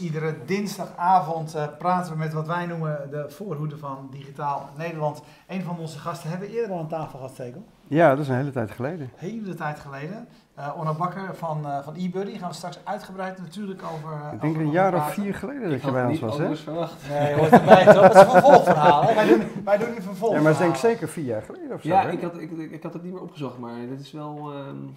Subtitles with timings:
[0.00, 5.22] Iedere dinsdagavond uh, praten we met wat wij noemen de voorhoede van Digitaal Nederland.
[5.46, 7.32] Een van onze gasten hebben we eerder al aan tafel gehad.
[7.88, 9.10] Ja, dat is een hele tijd geleden.
[9.14, 10.28] Hele tijd geleden.
[10.58, 14.32] Uh, Onno Bakker van, uh, van eBuddy gaan we straks uitgebreid natuurlijk over.
[14.32, 16.56] Ik denk een jaar of vier geleden dat je bij ons was, hè?
[16.56, 17.08] verwacht.
[17.08, 17.84] Nee, hoort erbij.
[17.84, 19.14] Dat is een vervolgverhaal.
[19.14, 20.34] Wij doen, wij doen een vervolg.
[20.34, 21.88] Ja, maar ik denk zeker vier jaar geleden of zo.
[21.88, 24.52] Ja, ik had, ik, ik, had het niet meer opgezocht, maar dit is wel.
[24.54, 24.96] Um,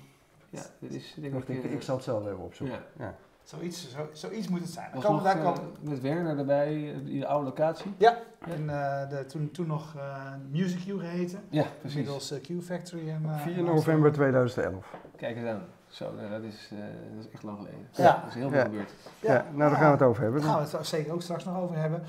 [0.49, 1.47] ja, dit is denk ik.
[1.47, 2.79] Ik, ik zal het zelf even opzoeken.
[2.97, 3.05] Ja.
[3.05, 3.15] ja.
[3.47, 4.89] Zoiets, zo, zoiets moet het zijn.
[4.91, 6.73] Dan komen daar uh, met Werner erbij,
[7.05, 7.93] in de oude locatie.
[7.97, 11.39] Ja, en uh, de, toen, toen nog uh, Music Q geheten.
[11.49, 11.97] Ja, precies.
[11.97, 13.09] Inmiddels Q Factory.
[13.09, 14.85] En, 4 november 2011.
[15.15, 15.63] Kijk eens aan.
[15.87, 16.69] Zo, dat is,
[17.15, 17.79] dat is echt lang geleden.
[17.91, 18.19] Ja.
[18.21, 18.63] Dat is heel veel ja.
[18.63, 18.91] gebeurd.
[19.19, 20.41] Ja, ja nou daar gaan we het over hebben.
[20.41, 22.03] Daar gaan we het zeker ook straks nog over hebben.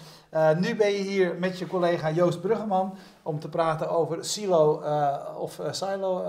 [0.61, 4.83] nu ben je hier met je collega Joost Bruggeman om te praten over silo
[5.37, 6.23] of silo,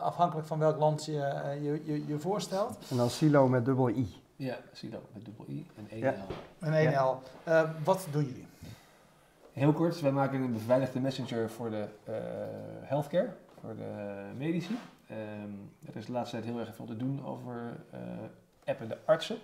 [0.00, 1.12] afhankelijk van welk land je,
[1.62, 2.78] je, je, je voorstelt.
[2.90, 4.22] En dan silo met dubbel I.
[4.44, 5.98] Ja, silo met dubbel I en 1L.
[5.98, 6.14] Ja.
[6.58, 7.48] Een 1L.
[7.48, 8.46] Uh, wat doen jullie?
[9.52, 12.14] Heel kort, wij maken een beveiligde messenger voor de uh,
[12.88, 14.78] healthcare, voor de medici.
[15.10, 18.00] Um, er is de laatste tijd heel erg veel te doen over uh,
[18.64, 19.38] appen de artsen.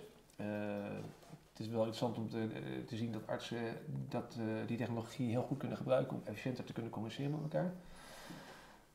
[1.51, 2.47] het is wel interessant om te,
[2.87, 3.59] te zien dat artsen
[4.09, 7.73] dat, die technologie heel goed kunnen gebruiken om efficiënter te kunnen communiceren met elkaar.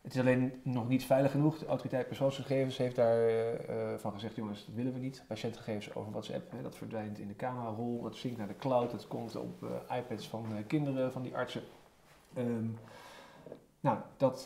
[0.07, 1.59] Het is alleen nog niet veilig genoeg.
[1.59, 5.25] De autoriteit persoonsgegevens heeft daarvan uh, gezegd, jongens, dat willen we niet.
[5.27, 9.09] Patiëntgegevens over WhatsApp, hè, dat verdwijnt in de camerarol, dat zinkt naar de cloud, dat
[9.09, 11.63] komt op uh, iPads van uh, kinderen, van die artsen.
[12.39, 12.79] Um,
[13.81, 14.45] nou, dat,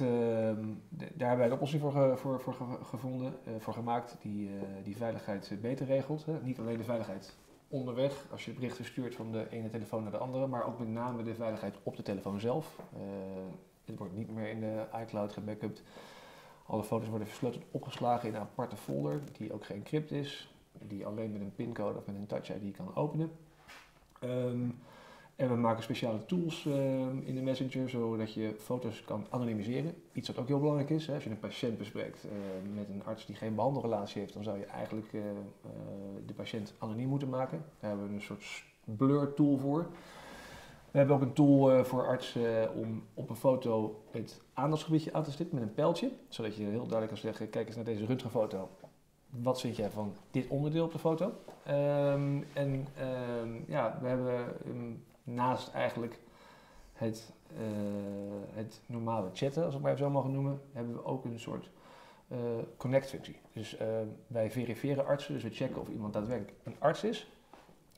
[0.89, 4.51] daar hebben wij een oplossing voor, voor, voor ge, gevonden, voor gemaakt, die,
[4.83, 6.25] die veiligheid beter regelt.
[6.25, 6.43] Hè.
[6.43, 7.37] Niet alleen de veiligheid
[7.69, 10.89] onderweg, als je berichten stuurt van de ene telefoon naar de andere, maar ook met
[10.89, 12.81] name de veiligheid op de telefoon zelf.
[13.91, 15.83] Het wordt niet meer in de iCloud gebackupt.
[16.67, 20.55] Alle foto's worden versleuteld opgeslagen in een aparte folder die ook geëncrypt is.
[20.73, 23.31] Die alleen met een pincode of met een touch ID kan openen.
[24.25, 24.79] Um,
[25.37, 29.95] en we maken speciale tools um, in de Messenger zodat je foto's kan anonimiseren.
[30.13, 31.07] Iets wat ook heel belangrijk is.
[31.07, 31.15] Hè.
[31.15, 32.31] Als je een patiënt bespreekt uh,
[32.75, 35.23] met een arts die geen behandelrelatie heeft, dan zou je eigenlijk uh,
[36.27, 37.65] de patiënt anoniem moeten maken.
[37.81, 39.87] Daar hebben we een soort blur tool voor.
[40.91, 45.13] We hebben ook een tool uh, voor artsen uh, om op een foto het aandachtsgebiedje
[45.13, 46.11] aan te stippen met een pijltje.
[46.29, 48.69] Zodat je heel duidelijk kan zeggen, kijk eens naar deze röntgenfoto.
[49.31, 51.25] Wat vind jij van dit onderdeel op de foto?
[51.69, 52.87] Um, en
[53.43, 56.21] um, ja, we hebben um, naast eigenlijk
[56.93, 57.59] het, uh,
[58.53, 61.71] het normale chatten, als ik maar even zo mogen noemen, hebben we ook een soort
[62.77, 63.37] connect-functie.
[63.53, 63.77] Dus
[64.27, 67.33] wij verifiëren artsen, dus we checken of iemand daadwerkelijk een arts is.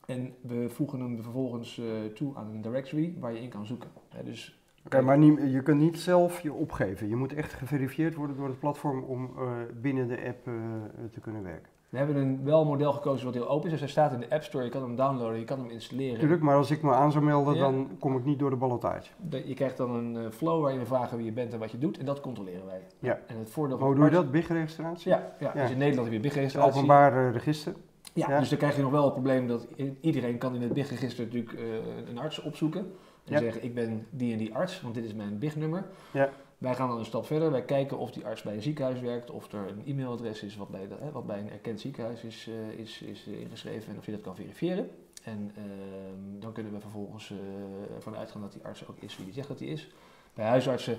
[0.07, 3.91] En we voegen hem vervolgens uh, toe aan een directory waar je in kan zoeken.
[4.25, 7.09] Dus Oké, okay, maar niet, je kunt niet zelf je opgeven.
[7.09, 10.55] Je moet echt geverifieerd worden door het platform om uh, binnen de app uh,
[11.13, 11.71] te kunnen werken.
[11.89, 13.71] We hebben een, wel model gekozen wat heel open is.
[13.71, 16.19] Dus hij staat in de App Store, je kan hem downloaden, je kan hem installeren.
[16.19, 17.61] Tuurlijk, maar als ik me aan zou melden, ja.
[17.61, 19.11] dan kom ik niet door de ballotage.
[19.31, 21.99] Je krijgt dan een flow waarin we vragen wie je bent en wat je doet.
[21.99, 22.83] En dat controleren wij.
[22.99, 23.21] Ja.
[23.27, 24.31] En het voordeel Hoe doe je dat?
[24.31, 25.11] BIG-registratie?
[25.11, 26.69] Ja, ja, ja, dus in Nederland heb je BIG-registratie.
[26.69, 27.75] Het openbaar register.
[28.13, 29.67] Ja, ja, dus dan krijg je nog wel het probleem dat
[30.01, 31.77] iedereen kan in het BIG-register natuurlijk uh,
[32.09, 32.81] een arts opzoeken.
[33.25, 33.39] En ja.
[33.39, 35.85] zeggen, ik ben die en die arts, want dit is mijn BIG-nummer.
[36.13, 36.31] Ja.
[36.59, 37.51] Wij gaan dan een stap verder.
[37.51, 40.69] Wij kijken of die arts bij een ziekenhuis werkt, of er een e-mailadres is wat
[40.69, 44.13] bij, de, wat bij een erkend ziekenhuis is, uh, is, is ingeschreven en of je
[44.13, 44.91] dat kan verifiëren.
[45.25, 45.63] En uh,
[46.41, 47.39] dan kunnen we vervolgens uh,
[47.97, 49.91] ervan uitgaan dat die arts ook is wie die zegt dat hij is.
[50.35, 50.99] Bij huisartsen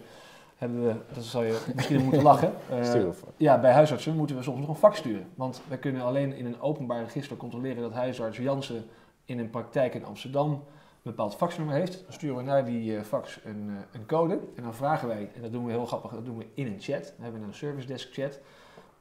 [0.64, 2.54] hebben we, dat zal je misschien moeten lachen.
[2.74, 5.28] Uh, ja, bij huisartsen moeten we soms nog een fax sturen.
[5.36, 8.86] Want wij kunnen alleen in een openbaar register controleren dat huisarts Jansen
[9.26, 12.04] in een praktijk in Amsterdam een bepaald faxnummer heeft.
[12.04, 14.40] Dan sturen we naar die uh, fax een, uh, een code.
[14.56, 16.80] En dan vragen wij, en dat doen we heel grappig, dat doen we in een
[16.80, 17.04] chat.
[17.04, 18.40] Dan hebben we een service desk chat.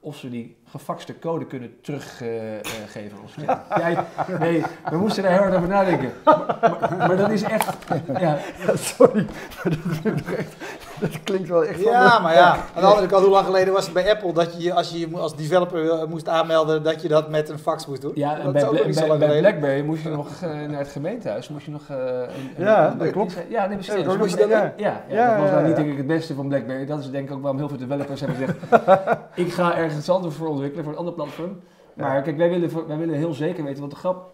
[0.00, 3.18] Of ze die gefaxte code kunnen teruggeven.
[3.78, 4.06] Ja,
[4.38, 6.12] nee, we moesten daar heel hard over nadenken.
[6.24, 7.76] Maar, maar, maar dat is echt.
[8.18, 8.38] Ja.
[8.74, 9.26] Sorry,
[9.64, 10.56] maar dat, echt,
[11.10, 11.80] dat klinkt wel echt.
[11.82, 12.50] Ja, van maar ja.
[12.50, 14.98] Aan de andere kant, hoe lang geleden was het bij Apple dat je als je
[14.98, 18.12] je als developer moest aanmelden dat je dat met een fax moest doen?
[18.14, 18.62] Ja, en dat bij,
[18.92, 21.82] Bla bij, bij BlackBerry moest je nog uh, naar het gemeentehuis, moest je nog.
[21.90, 23.36] Uh, een, ja, een, dat klopt.
[23.48, 23.94] Ja, nee, precies.
[23.94, 24.72] Ja, Dus moest je- ja.
[24.76, 25.82] ja, ja, Ja, dat was ja, nou niet ja.
[25.82, 26.86] denk ik het beste van BlackBerry.
[26.86, 28.58] Dat is denk ik ook waarom heel veel developers hebben gezegd:
[29.46, 31.60] ik ga ergens anders voor ontwikkelen, voor een ander platform.
[31.94, 34.30] Maar kijk, wij willen, wij willen heel zeker weten, want de grap,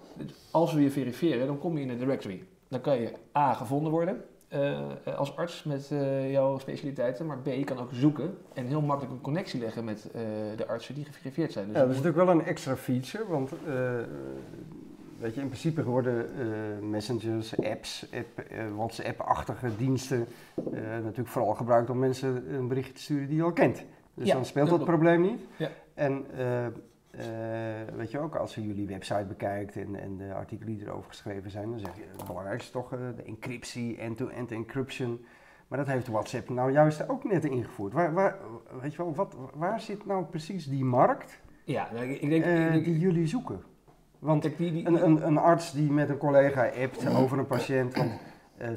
[0.50, 2.42] als we je verifiëren, dan kom je in een directory.
[2.68, 4.80] Dan kan je A, gevonden worden eh,
[5.16, 9.14] als arts met eh, jouw specialiteiten, maar B, je kan ook zoeken en heel makkelijk
[9.14, 10.20] een connectie leggen met eh,
[10.56, 11.66] de artsen die geverifieerd zijn.
[11.66, 13.74] Dus Ja, dat is moet- natuurlijk wel een extra feature, want eh,
[15.18, 16.46] weet je, in principe worden eh,
[16.88, 23.00] messengers, apps, app, eh, WhatsApp-achtige diensten eh, natuurlijk vooral gebruikt om mensen een berichtje te
[23.00, 23.84] sturen die je al kent.
[24.14, 25.40] Dus Ja, dan speelt dat probleem niet.
[25.56, 25.68] Ja.
[25.94, 26.24] En
[27.18, 31.08] eh, weet je ook, als je jullie website bekijkt en, en de artikelen die erover
[31.10, 35.24] geschreven zijn, dan zeg je het belangrijkste toch eh, de encryptie, end-to-end encryption.
[35.68, 37.92] Maar dat heeft WhatsApp nou juist ook net ingevoerd.
[37.92, 38.36] Waar, waar,
[38.80, 42.44] weet je wel, wat, waar zit nou precies die markt Ja, nou, ik ik denk...
[42.44, 43.62] eh, ik denk- die jullie zoeken?
[44.18, 47.46] Want Kijk, die, die, een, een, een arts die met een collega appt over een
[47.46, 48.10] patiënt, want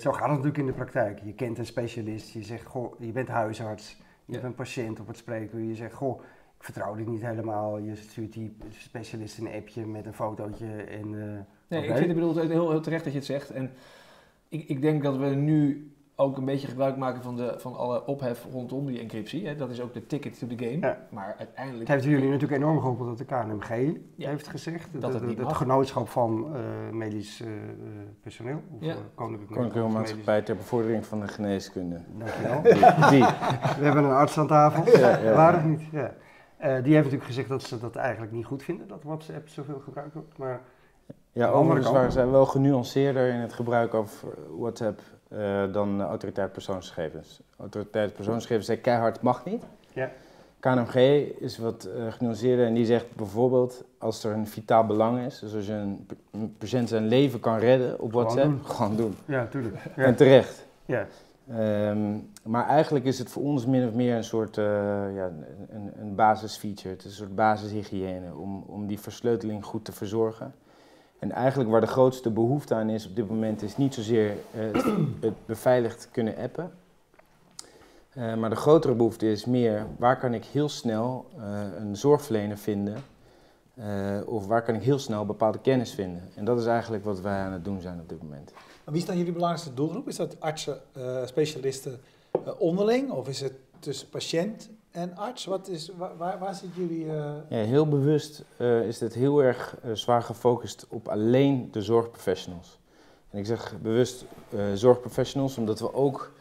[0.01, 1.19] zo gaat het natuurlijk in de praktijk.
[1.23, 4.33] Je kent een specialist, je zegt, goh, je bent huisarts, je Ja.
[4.33, 6.21] hebt een patiënt op het spreekuur, je zegt, goh,
[6.61, 7.77] ik vertrouw dit niet helemaal.
[7.77, 11.21] Je stuurt die specialist een appje met een fotootje en...
[11.21, 13.49] eh, Nee, ik vind het bedoeld heel, heel terecht dat je het zegt.
[13.49, 13.71] En
[14.47, 18.05] ik, ik denk dat we nu ook een beetje gebruik maken van, de, van alle
[18.05, 19.47] ophef rondom die encryptie.
[19.47, 19.55] Hè.
[19.55, 20.79] Dat is ook de ticket to the game.
[20.79, 21.07] Ja.
[21.09, 21.87] Maar uiteindelijk...
[21.89, 24.29] Het heeft jullie natuurlijk enorm geholpen dat de KNMG Ja.
[24.29, 24.87] heeft gezegd.
[25.01, 25.57] Dat het niet het mag.
[25.57, 26.61] genootschap van eh,
[26.91, 27.47] medisch eh,
[28.21, 28.61] personeel.
[28.71, 28.95] Of Ja.
[29.15, 31.99] koninklijke Koninklijke Medisch- Maatschappij ter bevordering van de geneeskunde.
[32.17, 32.61] Dankjewel.
[33.11, 33.23] Die.
[33.79, 34.97] We hebben een arts aan tafel.
[34.99, 35.33] Ja, ja.
[35.35, 35.81] Waar of niet?
[35.91, 36.13] Ja.
[36.61, 39.79] Eh, die heeft natuurlijk gezegd dat ze dat eigenlijk niet goed vinden, dat WhatsApp zoveel
[39.83, 40.37] gebruikt wordt.
[40.37, 40.61] Maar
[41.31, 44.27] Ja, overigens waren zij wel genuanceerder in het gebruik over
[44.57, 47.41] WhatsApp eh, dan autoriteit persoonsgegevens.
[47.57, 49.63] Autoriteit persoonsgegevens zei keihard mag niet.
[49.93, 50.11] Ja.
[50.59, 50.95] KNMG
[51.39, 55.55] is wat eh genuanceerder en die zegt bijvoorbeeld als er een vitaal belang is, dus
[55.55, 58.65] als je een, een patiënt zijn leven kan redden op Gewoon WhatsApp, doen.
[58.65, 59.15] gewoon doen.
[59.25, 59.75] ja, tuurlijk.
[59.95, 60.03] Ja.
[60.03, 60.65] En terecht.
[60.85, 61.07] Ja.
[61.49, 64.65] Ehm, maar eigenlijk is het voor ons min of meer een soort eh,
[65.15, 65.31] ja,
[65.69, 66.89] een, een basisfeature.
[66.89, 70.53] Het is een soort basishygiëne om, om die versleuteling goed te verzorgen.
[71.19, 74.83] En eigenlijk waar de grootste behoefte aan is op dit moment is niet zozeer het,
[75.27, 76.71] het beveiligd kunnen appen.
[78.13, 81.43] Eh, maar de grotere behoefte is meer waar kan ik heel snel eh,
[81.79, 82.95] een zorgverlener vinden
[83.73, 86.29] eh, of waar kan ik heel snel bepaalde kennis vinden.
[86.35, 88.51] En dat is eigenlijk wat wij aan het doen zijn op dit moment.
[88.53, 90.07] Maar wie is dan jullie belangrijkste doelgroep?
[90.07, 91.99] Is dat artsen, eh, specialisten
[92.31, 93.11] eh, onderling?
[93.11, 95.45] Of is het tussen patiënt en arts?
[95.45, 97.05] Wat is, waar, waar, waar zitten jullie...
[97.05, 98.43] Ja, heel bewust
[98.87, 102.79] is dit heel erg zwaar gefocust op alleen de zorgprofessionals.
[103.29, 104.25] En ik zeg bewust
[104.73, 106.31] zorgprofessionals, omdat we ook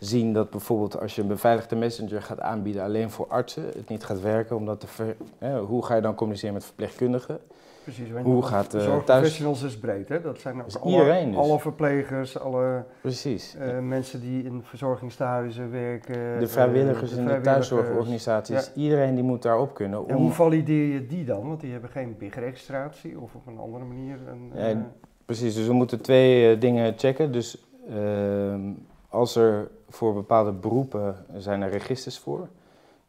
[0.00, 4.04] zien dat bijvoorbeeld als je een beveiligde messenger gaat aanbieden alleen voor artsen, het niet
[4.04, 7.38] gaat werken, omdat de ver- hè, hoe ga je dan communiceren met verpleegkundigen?
[7.84, 8.08] Precies.
[8.22, 10.20] Hoe gaat, eh, Zorgprofessionals is breed, hè?
[10.20, 11.36] Dat zijn ook alle, dus.
[11.36, 13.56] alle verplegers, alle Precies.
[13.56, 16.38] eh, mensen die in verzorgingstehuizen werken.
[16.40, 20.08] de vrijwilligers eh, in de thuiszorgorganisaties, iedereen die moet daarop kunnen.
[20.08, 21.46] En hoe valideer je die dan?
[21.48, 24.16] Want die hebben geen BIG-registratie of op een andere manier.
[24.28, 24.76] Een, Ja, eh,
[25.24, 27.32] Precies, dus we moeten twee eh, dingen checken.
[27.32, 28.60] Dus ehm,
[29.08, 32.48] als er voor bepaalde beroepen zijn er registers voor,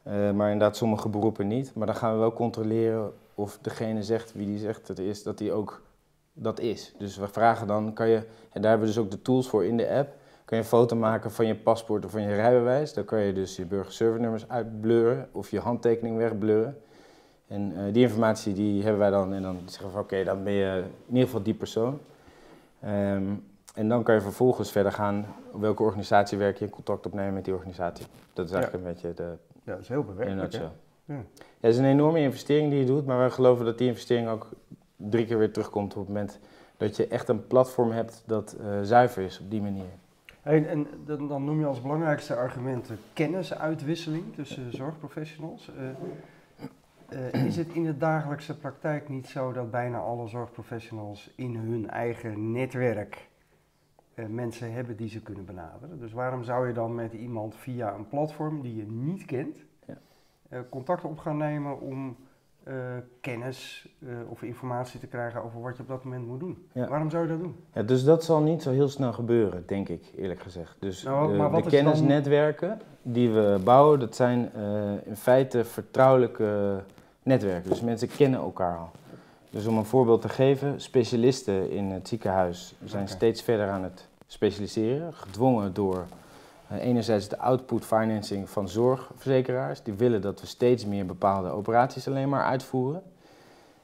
[0.04, 1.72] Eh, maar inderdaad sommige beroepen niet.
[1.75, 5.38] Maar dan gaan we wel controleren of degene zegt wie die zegt dat is, dat
[5.38, 5.81] die ook
[6.33, 6.94] dat is.
[6.98, 8.16] Dus we vragen dan, kan je,
[8.51, 10.69] en daar hebben we dus ook de tools voor in de app, kan je een
[10.69, 12.94] foto maken van je paspoort of van je rijbewijs.
[12.94, 16.77] Dan kan je dus je burgerservice-nummers uitblurren of je handtekening wegblurren.
[17.48, 20.54] En eh, die informatie die hebben wij dan en dan zeggen we oké, dan ben
[20.54, 22.00] je in ieder geval die persoon.
[22.80, 23.24] Ehm,
[23.74, 25.26] en dan kan je vervolgens verder gaan,
[25.60, 28.06] welke organisatie werk je, contact opnemen met die organisatie.
[28.34, 30.54] Dat is eigenlijk een beetje de ja, dat is heel in bewerkelijk.
[30.54, 30.72] Ja.
[31.06, 31.24] Ja.
[31.60, 34.50] het is een enorme investering die je doet, maar wij geloven dat die investering ook
[34.96, 36.40] drie keer weer terugkomt op het moment
[36.78, 39.90] dat je echt een platform hebt dat eh, zuiver is op die manier.
[40.42, 45.72] Hey, en dan, dan noem je als belangrijkste argument de kennisuitwisseling tussen zorgprofessionals.
[47.10, 51.56] Eh, eh, is het in de dagelijkse praktijk niet zo dat bijna alle zorgprofessionals in
[51.56, 53.30] hun eigen netwerk
[54.30, 56.00] mensen hebben die ze kunnen benaderen?
[56.00, 59.98] Dus waarom zou je dan met iemand via een platform die je niet kent Ja.
[60.50, 62.15] eh, contact op gaan nemen om
[62.63, 62.74] eh,
[63.22, 66.65] kennis eh, of informatie te krijgen over wat je op dat moment moet doen?
[66.72, 66.88] Ja.
[66.88, 67.56] Waarom zou je dat doen?
[67.74, 70.75] Ja, dus dat zal niet zo heel snel gebeuren, denk ik, eerlijk gezegd.
[70.80, 76.84] Dus Nou, de, dan- kennisnetwerken die we bouwen, dat zijn eh, in feite vertrouwelijke
[77.24, 77.70] netwerken.
[77.70, 78.91] Dus mensen kennen elkaar al.
[79.51, 84.08] Dus om een voorbeeld te geven, specialisten in het ziekenhuis zijn steeds verder aan het
[84.27, 86.05] specialiseren, gedwongen door
[86.67, 89.84] eh, enerzijds de output financing van zorgverzekeraars.
[89.84, 93.03] Die willen dat we steeds meer bepaalde operaties alleen maar uitvoeren.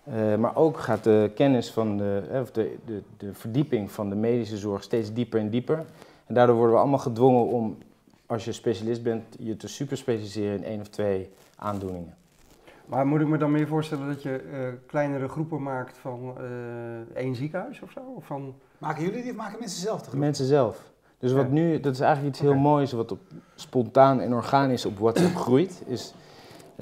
[0.03, 4.09] Eh, maar ook gaat de kennis van de, eh, of de, de, de verdieping van
[4.09, 5.85] de medische zorg steeds dieper en dieper.
[6.25, 7.77] En daardoor worden we allemaal gedwongen om,
[8.25, 12.15] als je specialist bent, je te superspecialiseren in één of twee aandoeningen.
[12.87, 17.15] Maar moet ik me dan meer voorstellen dat je eh, kleinere groepen maakt van eh,
[17.23, 17.99] één ziekenhuis of zo?
[18.15, 20.19] Of van, maken jullie die of maken mensen zelf de groep?
[20.19, 20.91] mensen zelf.
[21.19, 21.51] Dus wat Ja.
[21.51, 23.19] nu, dat is eigenlijk iets heel moois, wat op,
[23.55, 25.83] spontaan en organisch op WhatsApp groeit.
[25.85, 26.13] Is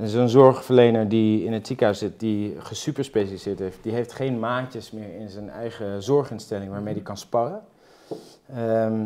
[0.04, 5.16] zo'n zorgverlener die in het ziekenhuis zit, die gesuperspecialiseerd heeft, die heeft geen maatjes meer
[5.16, 7.62] in zijn eigen zorginstelling waarmee die kan sparren.
[8.54, 9.06] Ehm,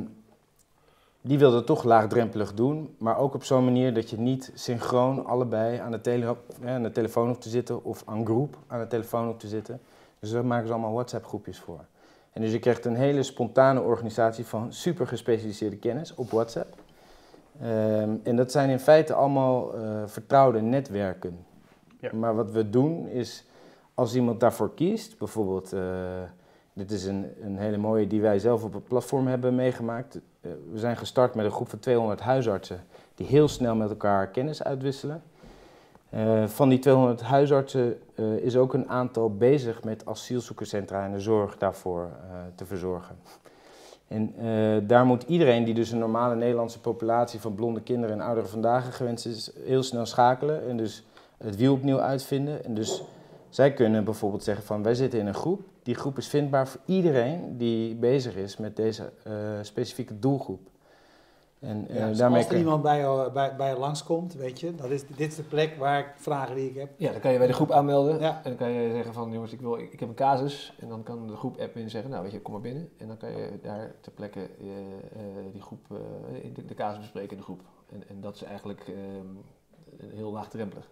[1.29, 5.25] die wil dat toch laagdrempelig doen, maar ook op zo'n manier dat je niet synchroon
[5.25, 8.87] allebei aan de, tele aan de telefoon hoeft te zitten of aan groep aan de
[8.87, 9.81] telefoon hoeft te zitten.
[10.19, 11.85] Dus daar maken ze allemaal WhatsApp-groepjes voor.
[12.31, 16.75] En dus je krijgt een hele spontane organisatie van super gespecialiseerde kennis op WhatsApp.
[17.61, 21.45] Ehm, en dat zijn in feite allemaal eh, vertrouwde netwerken.
[21.99, 22.09] Ja.
[22.13, 23.45] Maar wat we doen is,
[23.93, 25.81] als iemand daarvoor kiest, bijvoorbeeld, eh,
[26.73, 30.19] dit is een, een hele mooie die wij zelf op het platform hebben meegemaakt.
[30.41, 32.83] Eh, we zijn gestart met een groep van 200 huisartsen
[33.15, 35.21] die heel snel met elkaar kennis uitwisselen.
[36.09, 41.19] Eh, van die 200 huisartsen eh, is ook een aantal bezig met asielzoekerscentra en de
[41.19, 42.09] zorg daarvoor
[42.55, 43.15] te verzorgen.
[44.07, 44.33] En
[44.87, 48.95] daar moet iedereen die dus een normale Nederlandse populatie van blonde kinderen en ouderen vandaag
[48.95, 51.03] gewenst is, heel snel schakelen en dus
[51.37, 52.65] het wiel opnieuw uitvinden.
[52.65, 53.03] En dus
[53.49, 55.61] zij kunnen bijvoorbeeld zeggen van wij zitten in een groep.
[55.83, 60.69] Die groep is vindbaar voor iedereen die bezig is met deze eh, specifieke doelgroep.
[61.59, 64.33] En eh, Ja, dus daarmee als er kun- iemand bij jou, bij, bij je langskomt,
[64.33, 66.89] weet je, dat is, dit is de plek waar ik vragen die ik heb.
[66.97, 68.19] Ja, dan kan je bij de groep aanmelden.
[68.19, 68.35] Ja.
[68.35, 70.73] En dan kan je zeggen van, jongens, ik, wil, ik, ik heb een casus.
[70.79, 72.89] En dan kan de groep admin zeggen, nou weet je, kom maar binnen.
[72.97, 76.73] En dan kan je daar ter plekke eh, eh, die groep, eh, in de, de
[76.73, 77.61] casus bespreken in de groep.
[77.91, 79.25] En, en dat is eigenlijk ehm,
[80.15, 80.89] heel laagdrempelig.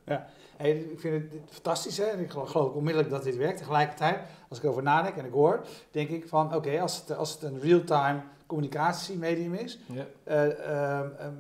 [0.58, 2.22] Hey, ik vind het fantastisch, hè?
[2.22, 3.58] ik geloof, onmiddellijk dat dit werkt.
[3.58, 7.34] Tegelijkertijd, als ik over nadenk en ik hoor, denk ik van, oké, als, het, als
[7.34, 10.06] het een real-time communicatiemedium is, Ja.
[10.24, 11.32] eh, ehm, ehm,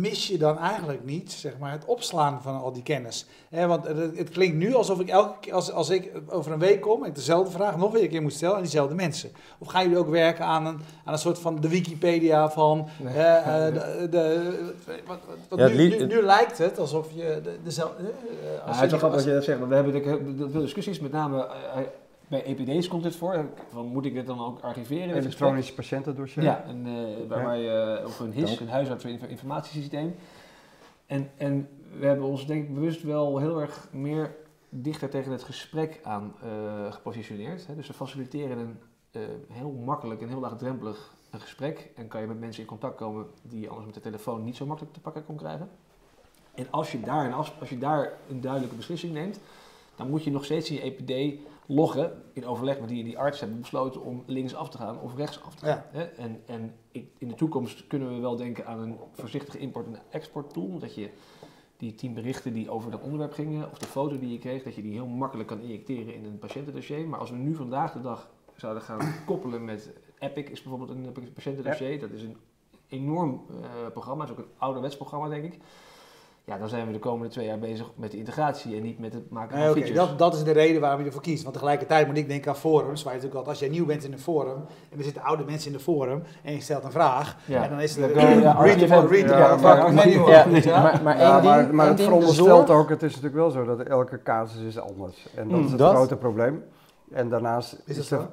[0.00, 3.26] mis je dan eigenlijk niet zeg maar, het opslaan van al die kennis.
[3.48, 6.58] Hè, want het, het klinkt nu alsof ik elke keer, als, als ik over een
[6.58, 9.30] week kom, ik dezelfde vraag nog weer een keer moet stellen aan diezelfde mensen.
[9.58, 12.88] Of gaan jullie ook werken aan een, aan een soort van de Wikipedia van.
[12.98, 13.12] Nee.
[13.72, 14.52] de, de,
[15.06, 18.02] wat, wat, wat Ja, het nu, lied- nu, nu lijkt het alsof je de, dezelfde.
[18.02, 20.50] eh, Ja, als het is wel grappig dat je dat zegt, want we hebben heel
[20.50, 21.80] veel discussies, met name eh,
[22.30, 23.48] bij EPD's komt dit voor.
[23.70, 25.06] Van, moet ik dit dan ook archiveren?
[25.06, 25.48] dit gesprek?
[25.48, 26.42] Elektronisch patiëntendossier.
[26.42, 27.44] Ja, een, eh, waar, Ja.
[27.44, 28.60] waar je, of een HIS, Dank.
[28.60, 30.14] een huisartsinformatiesysteem.
[31.06, 31.68] En, en
[31.98, 34.36] we hebben ons denk ik bewust wel heel erg meer
[34.68, 37.66] dichter tegen het gesprek aan eh, gepositioneerd.
[37.66, 37.74] Hè.
[37.74, 38.78] Dus we faciliteren een
[39.10, 41.90] eh, heel makkelijk en heel laagdrempelig een gesprek.
[41.96, 44.56] En kan je met mensen in contact komen die je anders met de telefoon niet
[44.56, 45.68] zo makkelijk te pakken kon krijgen.
[46.54, 49.40] En als je daar een, als je daar een duidelijke beslissing neemt,
[50.00, 53.40] dan moet je nog steeds in je EPD loggen in overleg met die, die arts
[53.40, 55.82] hebben besloten om links af te gaan of rechts af te gaan.
[55.92, 56.10] Ja.
[56.16, 59.98] En, en ik, in de toekomst kunnen we wel denken aan een voorzichtige import- en
[60.10, 60.78] export tool.
[60.78, 61.10] Dat je
[61.76, 64.74] die tien berichten die over dat onderwerp gingen, of de foto die je kreeg, dat
[64.74, 67.06] je die heel makkelijk kan injecteren in een patiëntendossier.
[67.06, 71.32] Maar als we nu vandaag de dag zouden gaan koppelen met Epic, is bijvoorbeeld een
[71.34, 72.00] patiëntendossier.
[72.00, 72.36] Dat is een
[72.88, 75.60] enorm eh, programma, is ook een ouderwets programma denk ik.
[76.50, 79.12] Ja, dan zijn we de komende twee jaar bezig met de integratie en niet met
[79.12, 80.08] het maken van Nee, oké, features.
[80.08, 81.42] dat, dat is de reden waarom je ervoor kiest.
[81.42, 83.02] Want tegelijkertijd moet ik denken aan forums.
[83.02, 84.64] Waar je natuurlijk altijd, als jij nieuw bent in een forum.
[84.90, 86.22] en er zitten oude mensen in de forum.
[86.42, 87.36] en je stelt een vraag.
[87.46, 87.62] Ja.
[87.64, 88.12] en dan is het.
[88.12, 88.62] read
[91.72, 95.26] maar- het veronderstelt ook, het is natuurlijk wel zo dat elke casus is anders.
[95.34, 96.62] En dat Mm, is het dat- grote probleem.
[97.12, 98.26] En daarnaast Is er- zo?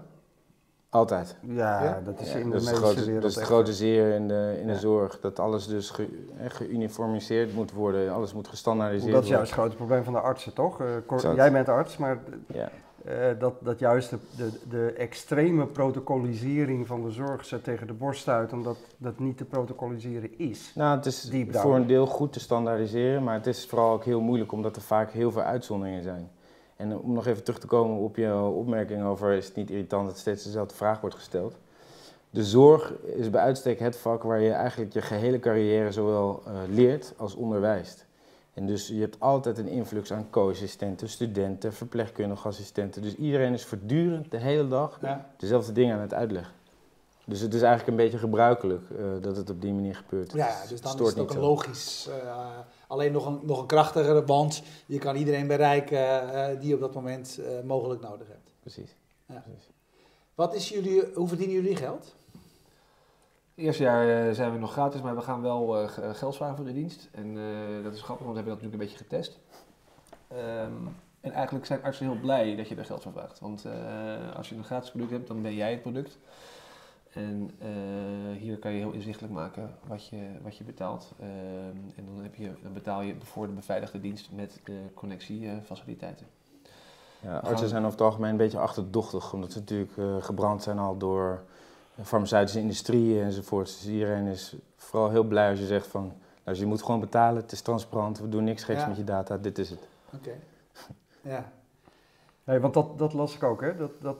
[0.90, 1.36] Altijd.
[1.42, 2.02] Ja, Ja?
[2.06, 4.68] dat is Ja, in de grote, wereld dat is het grote zeer in de, in
[4.68, 4.80] de Ja.
[4.80, 5.20] zorg.
[5.20, 6.08] Dat alles dus ge,
[6.40, 8.14] eh, geuniformiseerd moet worden.
[8.14, 9.38] Alles moet gestandaardiseerd Dat is worden.
[9.38, 10.82] juist het grote probleem van de artsen, toch?
[10.82, 12.20] Eh, Cor- jij bent arts, maar
[12.54, 12.70] Ja.
[13.06, 17.94] eh, dat, dat juist de, de, de extreme protocolisering van de zorg ze tegen de
[17.94, 20.72] borst stuit, omdat dat niet te protocoliseren is.
[20.76, 24.22] Nou, het is voor een deel goed te standaardiseren, maar het is vooral ook heel
[24.22, 26.30] moeilijk omdat er vaak heel veel uitzonderingen zijn.
[26.78, 30.08] En om nog even terug te komen op je opmerking over is het niet irritant
[30.08, 31.56] dat steeds dezelfde vraag wordt gesteld.
[32.30, 36.54] De zorg is bij uitstek het vak waar je eigenlijk je gehele carrière zowel eh,
[36.70, 38.06] leert als onderwijst.
[38.54, 43.02] En dus je hebt altijd een influx aan co-assistenten, studenten, verpleegkundige assistenten.
[43.02, 45.30] Dus iedereen is voortdurend de hele dag Ja.
[45.38, 46.54] dezelfde dingen aan het uitleggen.
[47.30, 50.32] Dus het is eigenlijk een beetje gebruikelijk eh, dat het op die manier gebeurt.
[50.34, 51.50] Ja, Het dus dan stoort is het ook niet een zo.
[51.50, 52.08] logisch.
[52.24, 52.48] eh,
[52.88, 54.62] alleen nog een, nog een krachtigere band.
[54.86, 58.52] Je kan iedereen bereiken eh, die je op dat moment eh, mogelijk nodig hebt.
[58.60, 58.96] Precies.
[59.26, 59.40] Ja.
[59.46, 59.70] Precies.
[60.36, 62.16] Wat is jullie, hoe verdienen jullie geld?
[63.56, 66.56] Het eerste jaar zijn we nog gratis, maar we gaan wel eh, ge- geld vragen
[66.56, 67.10] voor de dienst.
[67.12, 69.40] En eh, dat is grappig, want we hebben dat natuurlijk een beetje getest.
[70.28, 70.72] Ehm,
[71.22, 73.40] en eigenlijk zijn artsen heel blij dat je er geld voor vraagt.
[73.40, 76.18] Want eh, als je een gratis product hebt, dan ben jij het product.
[77.18, 81.14] En eh, hier kan je heel inzichtelijk maken wat je, wat je betaalt.
[81.20, 81.30] Ehm,
[81.96, 86.26] en dan, heb je, dan betaal je voor de beveiligde dienst met de connectiefaciliteiten.
[87.22, 90.80] Ja, artsen zijn over het algemeen een beetje achterdochtig, omdat ze natuurlijk eh, gebrand zijn
[90.80, 91.44] al door
[91.96, 93.66] de farmaceutische industrie enzovoort.
[93.66, 97.42] Dus iedereen is vooral heel blij als je zegt van, nou, je moet gewoon betalen,
[97.42, 98.88] het is transparant, we doen niks geks Ja.
[98.88, 99.88] met je data, dit is het.
[100.14, 100.32] Oké.
[101.22, 101.52] Ja.
[102.44, 103.76] Nee, want dat, dat las ik ook, hè?
[103.76, 104.18] Dat, dat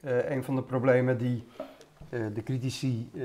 [0.00, 1.44] eh, een van de problemen die
[2.34, 3.22] de critici eh,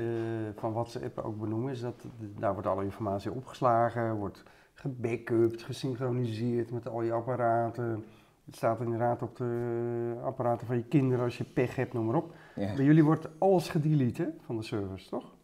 [0.56, 2.04] van WhatsApp ook benoemen, is dat
[2.38, 4.42] daar wordt alle informatie opgeslagen, wordt
[4.74, 8.04] gebackupt, gesynchroniseerd met al je apparaten.
[8.44, 12.14] Het staat inderdaad op de apparaten van je kinderen als je pech hebt, noem maar
[12.14, 12.34] op.
[12.54, 12.74] Ja.
[12.74, 15.34] Bij jullie wordt alles gedelete van de servers, toch?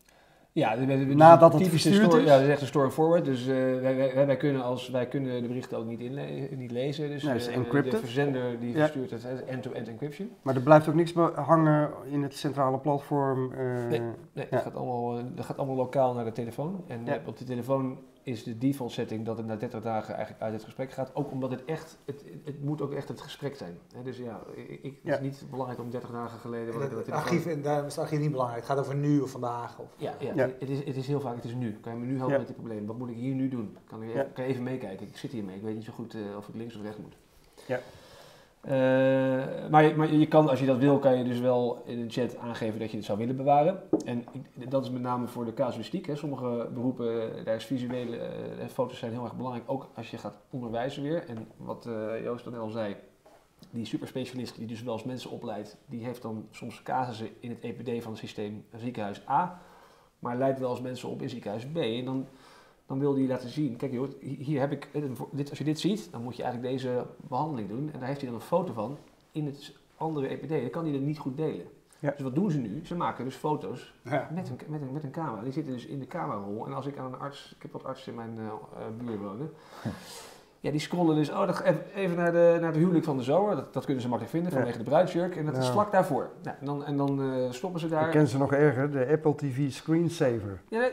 [0.56, 0.74] Ja,
[1.14, 2.24] Nadat het verstuurd is?
[2.24, 3.24] Ja, dat is echt een store forward.
[3.24, 6.70] Dus eh, wij, wij, wij, kunnen als, wij kunnen de berichten ook niet, inle- niet
[6.70, 7.08] lezen.
[7.10, 7.92] Dus Nee, het is eh, encrypted.
[7.92, 8.78] de verzender die Ja.
[8.78, 10.30] verstuurt het end-to-end encryption.
[10.42, 13.52] Maar er blijft ook niks hangen in het centrale platform.
[13.52, 13.58] eh,
[13.88, 14.00] Nee.
[14.00, 14.00] Nee,
[14.32, 14.44] Ja.
[14.50, 16.84] dat, gaat allemaal, dat gaat allemaal lokaal naar de telefoon.
[16.86, 17.18] En Ja.
[17.26, 20.64] op de telefoon is de default setting dat het na 30 dagen eigenlijk uit het
[20.64, 21.14] gesprek gaat.
[21.14, 23.78] Ook omdat het echt, het, het moet ook echt het gesprek zijn.
[24.02, 25.14] Dus ja, ik, het Ja.
[25.14, 26.88] is niet belangrijk om 30 dagen geleden...
[26.90, 28.60] de Het archief, en is het archief niet belangrijk.
[28.62, 29.78] Het gaat over nu of vandaag.
[29.78, 30.50] Of, Ja, ja, Ja.
[30.58, 31.72] Het, is, het is heel vaak, het is nu.
[31.80, 32.86] Kan je me nu helpen met dit probleem?
[32.86, 33.76] Wat moet ik hier nu doen?
[33.84, 34.22] Kan, ik, Ja.
[34.34, 35.06] kan je even meekijken?
[35.06, 36.98] Ik zit hier mee, ik weet niet zo goed eh, of ik links of rechts
[36.98, 37.16] moet.
[37.66, 37.80] Ja.
[38.66, 38.72] Eh,
[39.70, 42.36] maar, maar je kan, als je dat wil, kan je dus wel in een chat
[42.38, 43.82] aangeven dat je het zou willen bewaren.
[44.04, 44.24] En
[44.68, 46.06] dat is met name voor de casuïstiek.
[46.06, 46.16] Hè.
[46.16, 50.18] Sommige beroepen, eh, daar is visuele eh, foto's zijn heel erg belangrijk, ook als je
[50.18, 51.28] gaat onderwijzen weer.
[51.28, 51.88] En wat
[52.22, 52.96] Joost dan al zei,
[53.70, 57.60] die superspecialist die dus wel eens mensen opleidt, die heeft dan soms casussen in het
[57.60, 59.60] EPD van het systeem ziekenhuis A,
[60.18, 61.76] maar leidt wel eens mensen op in ziekenhuis B.
[61.76, 62.26] En dan,
[62.86, 64.88] dan wil die laten zien, kijk joh, hi- hier heb ik,
[65.32, 67.90] dit, als je dit ziet, dan moet je eigenlijk deze behandeling doen.
[67.92, 68.96] En daar heeft hij dan een foto van
[69.32, 70.48] in het andere EPD.
[70.48, 71.66] Dan kan hij dat niet goed delen.
[71.98, 72.10] Ja.
[72.10, 72.80] Dus wat doen ze nu?
[72.84, 74.30] Ze maken dus foto's ja.
[74.34, 75.42] met een, met, een, met een camera.
[75.42, 76.66] Die zitten dus in de camerarol.
[76.66, 79.20] En als ik aan een arts, ik heb wat artsen in mijn eh eh, buurt
[79.20, 79.50] wonen.
[80.60, 81.48] Ja, die scrollen dus, oh,
[81.94, 83.56] even- naar de, naar het huwelijk van de zomer.
[83.56, 84.56] Dat, dat kunnen ze makkelijk vinden Ja.
[84.58, 85.36] vanwege de bruidsjurk.
[85.36, 85.72] En dat is Ja.
[85.72, 86.28] vlak daarvoor.
[86.42, 88.08] Ja, en dan, en dan eh, stoppen ze Ik daar.
[88.08, 90.60] ken ze nog erger, de Apple TV screensaver.
[90.68, 90.90] Ja, nee,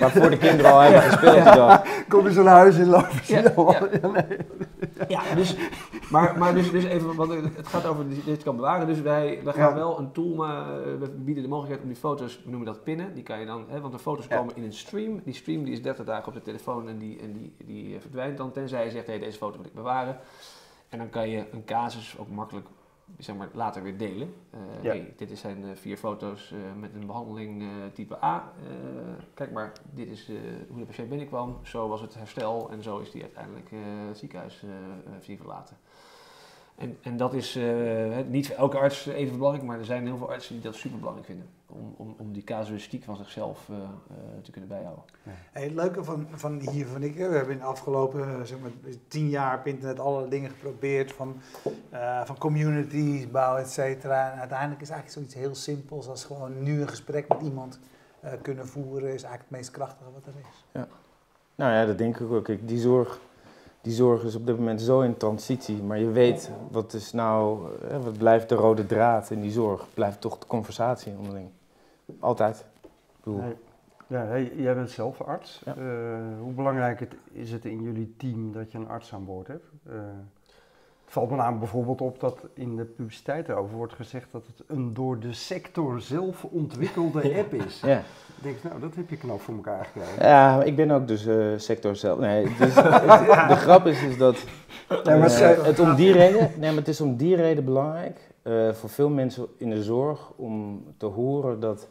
[0.00, 1.82] Maar voor de kinderen al hebben gespeeld dag.
[2.08, 3.88] Kom je zo'n huis in lopen, Ja, ja.
[4.02, 4.38] ja, nee.
[5.08, 5.56] Ja, dus,
[6.10, 8.86] maar, maar dus, dus even, want het gaat over dat je dit kan bewaren.
[8.86, 9.74] Dus wij, wij gaan Ja.
[9.74, 13.14] wel een tool, maar we bieden de mogelijkheid om die foto's, we noemen dat pinnen.
[13.14, 14.36] Die kan je dan, hè, want de foto's Ja.
[14.36, 15.20] komen in een stream.
[15.24, 18.00] Die stream die is 30 dagen op de telefoon en die, en die, die eh,
[18.00, 18.52] verdwijnt dan.
[18.52, 20.18] Tenzij je zegt, hey, deze foto wil ik bewaren.
[20.88, 22.66] En dan kan je een casus ook makkelijk
[23.18, 24.34] zeg maar, later weer delen.
[24.50, 24.90] Eh, Ja.
[24.90, 28.52] hey, dit zijn eh, vier foto's eh, met een behandeling eh, type A.
[29.34, 30.30] Kijk maar, dit is
[30.68, 31.58] hoe de patiënt binnenkwam.
[31.62, 33.70] Zo was het herstel en zo is die uiteindelijk
[34.08, 34.64] het ziekenhuis
[35.20, 35.76] zien verlaten.
[36.82, 40.06] En, en dat is eh, hè, niet voor elke arts even belangrijk, maar er zijn
[40.06, 41.46] heel veel artsen die dat super belangrijk vinden.
[41.66, 43.82] Om, om, om die casuïstiek van zichzelf eh, eh,
[44.42, 45.04] te kunnen bijhouden.
[45.52, 48.70] Hey, het leuke van, van hier vind ik, we hebben in de afgelopen zeg maar,
[49.08, 51.40] tien jaar op internet alle dingen geprobeerd van,
[51.90, 54.32] eh, van communities bouwen, et cetera.
[54.32, 57.80] En uiteindelijk is eigenlijk zoiets heel simpels als gewoon nu een gesprek met iemand
[58.20, 60.82] eh, kunnen voeren, is eigenlijk het meest krachtige wat er is.
[61.54, 62.44] Nou ja, dat denk ik ook.
[62.44, 63.20] Kijk, die zorg,
[63.82, 65.82] die zorg is op dit moment zo in transitie.
[65.82, 67.60] Maar je weet, wat is nou,
[68.02, 69.86] wat blijft de rode draad in die zorg?
[69.94, 71.48] Blijft toch de conversatie onderling.
[72.20, 72.64] Altijd.
[72.82, 73.54] Ik bedoel, Nee.
[74.06, 75.62] Ja, hey, jij bent zelf arts.
[75.64, 75.74] Ja.
[75.76, 79.46] Eh, hoe belangrijk het, is het in jullie team dat je een arts aan boord
[79.46, 79.64] hebt?
[79.88, 79.94] Eh,
[81.12, 84.94] valt me namelijk bijvoorbeeld op dat in de publiciteit erover wordt gezegd dat het een
[84.94, 87.80] door de sector zelf ontwikkelde app is.
[87.80, 87.98] ja.
[88.36, 90.26] Ik denk, nou, dat heb je knap voor elkaar gekregen.
[90.26, 92.18] ja, ik ben ook dus eh, sector zelf.
[92.18, 94.36] Nee, dus, de grap is, is dat
[94.88, 98.30] Ja, maar eh, het om die reden, nee, maar het is om die reden belangrijk
[98.42, 101.88] eh, voor veel mensen in de zorg om te horen dat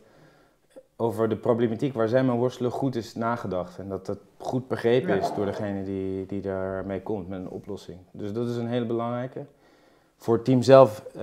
[0.96, 3.78] over de problematiek waar zij mee worstelen goed is nagedacht.
[3.78, 7.98] En dat dat goed begrepen is door degene die, die daarmee komt met een oplossing.
[8.12, 9.46] Dus dat is een hele belangrijke.
[10.18, 11.22] Voor het team zelf eh,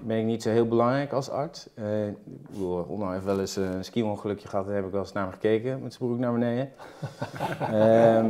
[0.00, 1.68] ben ik niet zo heel belangrijk als arts.
[1.74, 2.14] Eh, ik
[2.50, 5.22] bedoel, Onno heeft wel eens eh, een ski-ongelukje gehad, daar heb ik wel eens naar
[5.22, 6.70] hem gekeken met zijn broek naar beneden.
[7.72, 8.26] Ehm,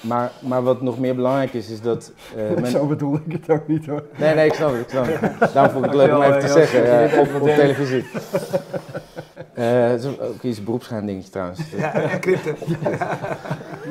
[0.00, 2.12] maar, maar wat nog meer belangrijk is, is dat...
[2.36, 4.04] eh, men- Zo bedoel ik het ook niet hoor.
[4.18, 4.80] Nee, nee, ik snap het.
[4.80, 5.52] Ik snap het.
[5.54, 8.04] Daarom vond ik het leuk om even te zeggen eh, op, televisie.
[9.52, 11.70] Het is ook iets beroepsgeheim dingetje trouwens.
[11.76, 12.56] Ja, encrypten.
[12.80, 13.18] Ja,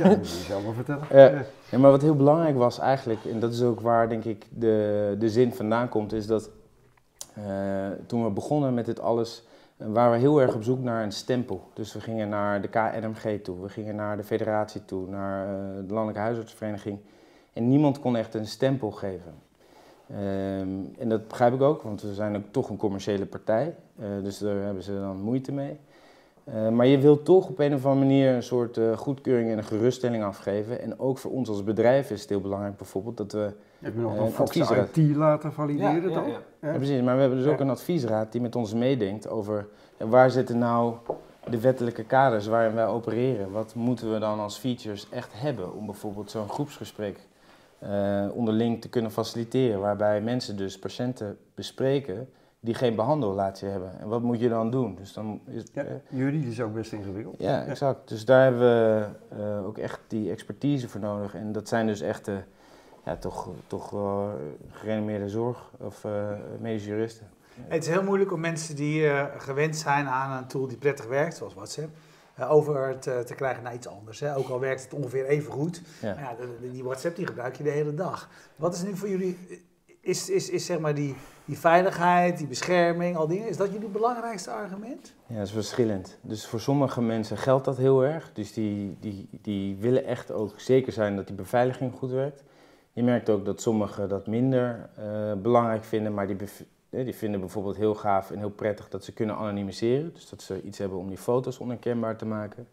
[0.04, 1.06] dat moet je zelf maar vertellen.
[1.12, 1.43] Ja.
[1.69, 5.15] Ja, maar wat heel belangrijk was eigenlijk, en dat is ook waar denk ik de,
[5.19, 6.50] de zin vandaan komt, is dat
[7.34, 9.43] eh, toen we begonnen met dit alles,
[9.78, 11.69] eh, waren we heel erg op zoek naar een stempel.
[11.74, 15.47] Dus we gingen naar de KNMG toe, we gingen naar de federatie toe, naar
[15.88, 17.00] de Landelijke Huisartsenvereniging.
[17.54, 19.34] En niemand kon echt een stempel geven.
[20.10, 23.76] Ehm, en dat begrijp ik ook, want we zijn ook toch een commerciële partij.
[24.01, 25.77] Eh, dus daar hebben ze dan moeite mee.
[26.43, 29.57] Eh, maar je wilt toch op een of andere manier een soort eh, goedkeuring en
[29.57, 30.81] een geruststelling afgeven.
[30.81, 33.51] En ook voor ons als bedrijf is het heel belangrijk bijvoorbeeld dat we...
[33.79, 34.97] Heb je nog een adviesraad.
[34.97, 36.29] IT laten valideren ja, dan?
[36.29, 36.39] ja.
[36.61, 36.75] Ja.
[36.77, 37.63] precies, maar we hebben dus ook Ja.
[37.63, 40.95] een adviesraad die met ons meedenkt over waar zitten nou
[41.49, 43.51] de wettelijke kaders waarin wij opereren.
[43.51, 47.19] Wat moeten we dan als features echt hebben om bijvoorbeeld zo'n groepsgesprek
[47.79, 49.79] eh, onderling te kunnen faciliteren.
[49.79, 52.29] Waarbij mensen dus patiënten bespreken
[52.63, 54.00] die geen behandelrelatie hebben.
[54.00, 54.95] En wat moet je dan doen?
[54.95, 57.36] Dus dan is, Ja, eh, juridisch ook best ingewikkeld.
[57.38, 58.08] ja, exact.
[58.10, 61.36] Dus daar hebben we eh, ook echt die expertise voor nodig.
[61.36, 62.38] En dat zijn dus echt de,
[63.06, 63.93] ja, toch, toch
[64.69, 67.28] gerenommeerde zorg of eh medische juristen.
[67.67, 71.08] Het is heel moeilijk om mensen die eh, gewend zijn aan een tool die prettig
[71.08, 71.89] werkt, zoals WhatsApp,
[72.36, 74.19] eh, over te, te krijgen naar iets anders.
[74.19, 74.36] Hè.
[74.36, 75.82] Ook al werkt het ongeveer even goed.
[76.02, 76.15] Ja.
[76.15, 76.36] Maar
[76.71, 78.30] die WhatsApp die gebruik je de hele dag.
[78.56, 79.38] Wat is nu voor jullie,
[80.01, 83.71] is, is, is zeg maar die, die veiligheid, die bescherming, al die dingen, is dat
[83.71, 85.13] jullie belangrijkste argument?
[85.27, 86.17] Ja, dat is verschillend.
[86.21, 88.31] Dus voor sommige mensen geldt dat heel erg.
[88.33, 92.43] Dus die, die, die willen echt ook zeker zijn dat die beveiliging goed werkt.
[92.93, 96.37] Je merkt ook dat sommigen dat minder eh, belangrijk vinden, maar die,
[96.89, 100.13] eh, die vinden bijvoorbeeld heel gaaf en heel prettig dat ze kunnen anonimiseren.
[100.13, 102.67] Dus dat ze iets hebben om die foto's onherkenbaar te maken.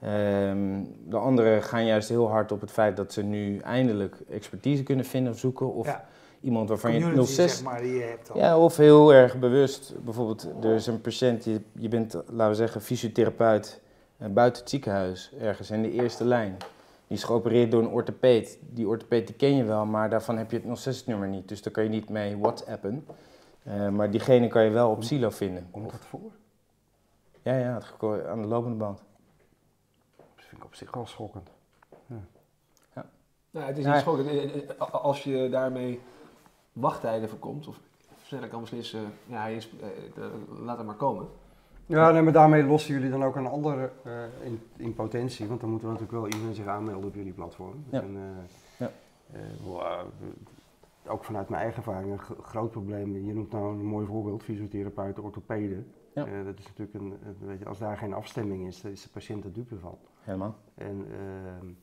[0.00, 4.82] Ehm, de anderen gaan juist heel hard op het feit dat ze nu eindelijk expertise
[4.82, 5.74] kunnen vinden of zoeken.
[5.74, 6.08] Of Ja.
[6.40, 8.36] Iemand waarvan je Community, 06 zeg maar, die je hebt dan.
[8.36, 9.94] ja, of heel erg bewust.
[10.04, 13.80] Bijvoorbeeld, er is een patiënt, je, je bent, laten we zeggen, fysiotherapeut
[14.16, 16.56] eh, buiten het ziekenhuis, ergens in de eerste lijn.
[17.06, 18.58] Die is geopereerd door een orthopeed.
[18.70, 21.48] Die orthopeed die ken je wel, maar daarvan heb je het nog steeds nummer niet.
[21.48, 23.06] Dus daar kan je niet mee whatsappen.
[23.62, 25.68] Eh, maar diegene kan je wel op Silo vinden.
[25.70, 26.30] Komt dat voor?
[27.42, 29.02] Ja, ja, het aan de lopende band.
[30.16, 31.48] Dat vind ik op zich wel schokkend.
[33.50, 33.92] Nou, het is Ja.
[33.92, 34.28] niet schokkend.
[34.30, 36.00] Eh, Als je daarmee
[36.80, 37.80] wachttijden voorkomt, of
[38.22, 40.30] sneller kan beslissen, ja, hij is, eh, eh,
[40.64, 41.26] laat hem maar komen.
[41.86, 44.12] Ja, nee, maar daarmee lossen jullie dan ook een andere eh,
[44.42, 47.84] in, in potentie, want dan moeten we natuurlijk wel iedereen zich aanmelden op jullie platform.
[47.90, 48.00] Ja.
[48.02, 48.44] En, eh,
[48.78, 48.90] Ja.
[49.32, 53.26] eh, eh, ook vanuit mijn eigen ervaring een gro- groot probleem.
[53.26, 55.92] Je noemt nou een mooi voorbeeld, fysiotherapeuten, orthopeden.
[56.14, 56.26] Ja.
[56.26, 59.02] Eh, dat is natuurlijk een, een- weet je, als daar geen afstemming is, dan is
[59.02, 59.98] de patiënt er dupe van.
[60.20, 60.54] Helemaal.
[60.74, 61.74] En, ehm, eh,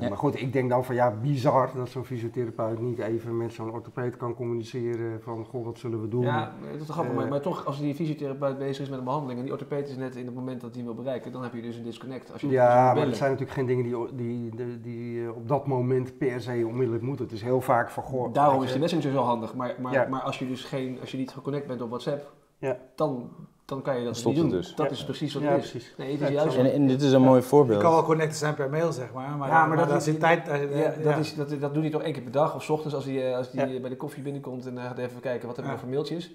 [0.00, 0.08] Ja.
[0.08, 3.70] Maar goed, ik denk dan van ja, bizar dat zo'n fysiotherapeut niet even met zo'n
[3.72, 6.22] orthopeed kan communiceren van goh, wat zullen we doen?
[6.22, 8.98] Ja, dat is toch grappig, maar, Eh, maar toch, als die fysiotherapeut bezig is met
[8.98, 11.42] een behandeling en die orthopeet is net in het moment dat hij wil bereiken, dan
[11.42, 12.32] heb je dus een disconnect.
[12.32, 15.48] Als je Ja, maar dat zijn natuurlijk geen dingen die, die, die, die eh, op
[15.48, 17.24] dat moment per se onmiddellijk moeten.
[17.24, 18.32] Het is heel vaak van goh.
[18.32, 19.54] Daarom is die messenger zo handig.
[19.54, 20.06] Maar, maar, Ja.
[20.10, 22.78] maar als je dus geen, als je niet geconnect bent op WhatsApp, Ja.
[22.94, 23.30] dan,
[23.72, 24.50] dan kan je dat dus niet doen.
[24.50, 24.74] dus.
[24.74, 24.92] Dat Ja.
[24.92, 25.70] is precies wat Ja, het is.
[25.70, 25.94] precies.
[25.96, 26.56] Nee, het is juist.
[26.56, 27.82] En, en dit is een mooi Je voorbeeld.
[27.82, 29.36] kan wel connected zijn per mail, zeg maar.
[29.36, 30.48] Maar, Ja, maar maar, dat daar is- zit tijd...
[30.48, 31.02] eh, Ja, ja.
[31.02, 33.04] dat, is, dat, dat doet hij toch één keer per dag of 's ochtends als
[33.04, 33.80] hij, eh, als hij Ja.
[33.80, 35.86] bij de koffie binnenkomt en hij gaat even kijken wat hebben we Ja.
[35.86, 36.34] nou voor mailtjes.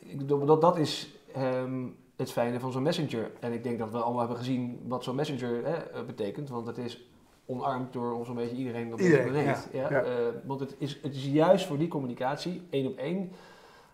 [0.00, 3.30] Ik dat, dat is ehm, het fijne van zo'n messenger.
[3.40, 5.74] En ik denk dat we allemaal hebben gezien wat zo'n messenger eh,
[6.06, 7.08] betekent, want het is
[7.46, 9.44] omarmd door zo'n beetje iedereen op deze Iedereen.
[9.44, 9.56] Ja.
[9.72, 9.88] Ja.
[9.88, 10.10] eh,
[10.46, 13.30] want het is, het is juist voor die communicatie, één op één.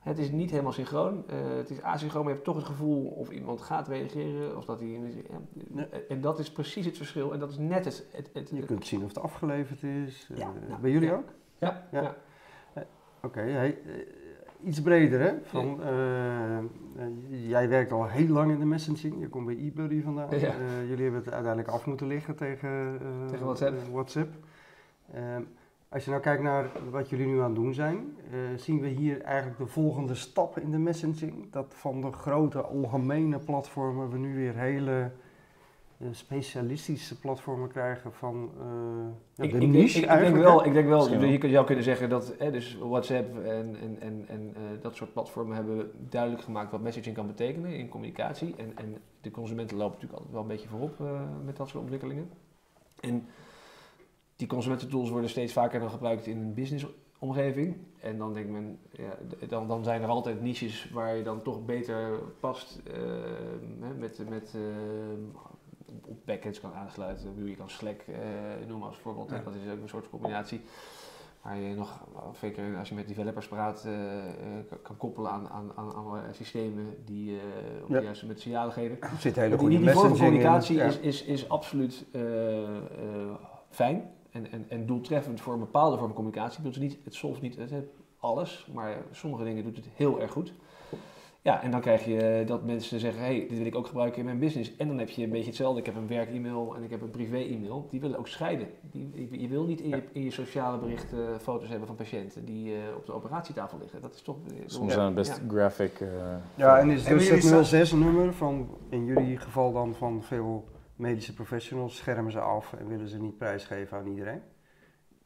[0.06, 1.24] Het is niet helemaal synchroon.
[1.28, 4.56] eh, het is asynchroon, maar je hebt toch het gevoel of iemand gaat reageren.
[4.56, 4.88] Of dat hij,
[5.74, 5.86] ja.
[6.08, 7.32] En dat is precies het verschil.
[7.32, 8.06] En dat is net het...
[8.12, 10.30] het, het, Je kunt zien of het afgeleverd is.
[10.34, 11.14] Ja, Eh, nou, bij jullie ja.
[11.14, 11.28] ook?
[11.58, 12.00] ja, Ja.
[12.02, 12.16] ja.
[13.22, 15.32] Oké, hey, eh, iets breder hè.
[15.42, 16.64] Van, eh, eh,
[17.48, 19.20] jij werkt al heel lang in de messaging.
[19.20, 20.30] Je komt bij eBuddy vandaan.
[20.30, 20.40] Eh,
[20.88, 23.76] jullie hebben het uiteindelijk af moeten liggen tegen, eh, Tegen WhatsApp.
[23.76, 24.34] eh, WhatsApp.
[25.12, 25.42] Ehm,
[25.88, 28.88] als je nou kijkt naar wat jullie nu aan het doen zijn, eh, zien we
[28.88, 31.52] hier eigenlijk de volgende stap in de messaging.
[31.52, 35.10] Dat van de grote algemene platformen we nu weer hele
[35.98, 38.66] eh, specialistische platformen krijgen van eh,
[39.34, 41.66] ja, Ik, de ik, niche ik, ik denk wel, ik denk wel je kunt- zou
[41.66, 45.90] kunnen zeggen dat hè, dus WhatsApp en, en, en, en eh, dat soort platformen hebben
[46.10, 48.54] duidelijk gemaakt wat messaging kan betekenen in communicatie.
[48.56, 51.82] En, en de consumenten lopen natuurlijk altijd wel een beetje voorop eh, met dat soort
[51.82, 52.30] ontwikkelingen.
[53.00, 53.26] En
[54.36, 57.76] die consumententools worden steeds vaker dan gebruikt in een businessomgeving.
[58.00, 59.18] En dan denkt men, ja,
[59.48, 63.00] dan, dan zijn er altijd niches waar je dan toch beter past eh,
[63.98, 64.60] met, met eh,
[66.04, 67.46] op backends kan aansluiten.
[67.46, 68.14] Je kan Slack eh,
[68.68, 69.30] noemen als voorbeeld.
[69.30, 69.40] Ja.
[69.44, 70.60] Dat is ook een soort combinatie.
[71.42, 72.04] Waar je nog,
[72.40, 73.88] zeker als je met developers praat,
[74.82, 77.38] kan- koppelen aan, aan, aan systemen die
[77.82, 78.00] op Ja.
[78.00, 78.98] juiste met signalen geven.
[79.18, 80.22] Zit hele Die, goede die, die vorm van in.
[80.24, 82.06] communicatie is, is, is absoluut
[83.70, 86.62] fijn en, en, en doeltreffend voor een bepaalde vorm van communicatie.
[86.62, 90.20] Het, doet niet, het solft niet het, het alles, maar sommige dingen doet het heel
[90.20, 90.52] erg goed.
[91.42, 94.24] Ja, en dan krijg je dat mensen zeggen, hey, dit wil ik ook gebruiken in
[94.24, 94.76] mijn business.
[94.76, 95.80] En dan heb je een beetje hetzelfde.
[95.80, 97.86] Ik heb een werk-e-mail en ik heb een privé-e-mail.
[97.90, 98.66] Die willen ook scheiden.
[98.90, 102.44] Die, je- je wil niet in je, in je sociale berichten foto's hebben van patiënten
[102.44, 104.00] die eh, op de operatietafel liggen.
[104.00, 104.36] Dat is toch...
[104.66, 105.42] Soms zijn het best ja.
[105.48, 106.00] graphic.
[106.00, 106.08] eh,
[106.54, 110.64] Ja, en is dus het 06-nummer van, in jullie geval dan van veel
[110.96, 114.40] medische professionals, schermen ze af en willen ze niet prijsgeven aan iedereen.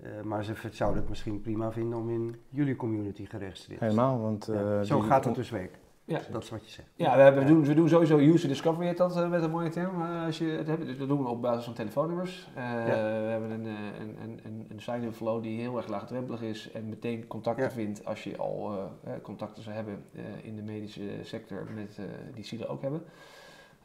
[0.02, 3.98] Eh, maar ze zouden het misschien prima vinden om in jullie community geregistreerd te zijn.
[3.98, 4.48] helemaal, want...
[4.48, 5.78] eh, Ja, Zo die- gaat het dus werken.
[6.04, 6.20] Ja.
[6.30, 6.88] Dat is wat je zegt.
[6.94, 9.50] Ja, we, hebben- we, doen, we doen sowieso user discovery, heet dat eh, met een
[9.50, 10.02] mooie term.
[10.02, 10.86] als je het hebt.
[10.86, 12.48] Dus dat doen we op basis van telefoonnummers.
[12.54, 14.00] Eh, We hebben een, eh,
[14.44, 17.70] een, een, sign-in flow die heel erg laagdrempelig is en meteen contacten Ja.
[17.70, 18.90] vindt als je al
[19.22, 22.04] contacten zou hebben eh, in de medische sector met, eh,
[22.34, 23.02] die SILO ook hebben.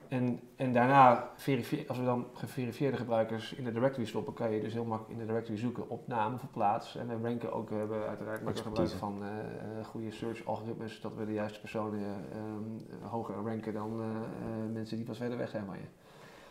[0.07, 1.29] En, en daarna,
[1.87, 5.19] als we dan geverifieerde gebruikers in de directory stoppen, kan je dus heel makkelijk in
[5.19, 6.95] de directory zoeken op naam of op plaats.
[6.95, 10.95] En we ranken ook, we hebben uiteraard we gebruik van eh, eh, goede search algoritmes,
[10.95, 15.17] zodat we de juiste personen eh, ehm, hoger ranken dan eh, eh, mensen die pas
[15.17, 16.03] verder weg zijn van je.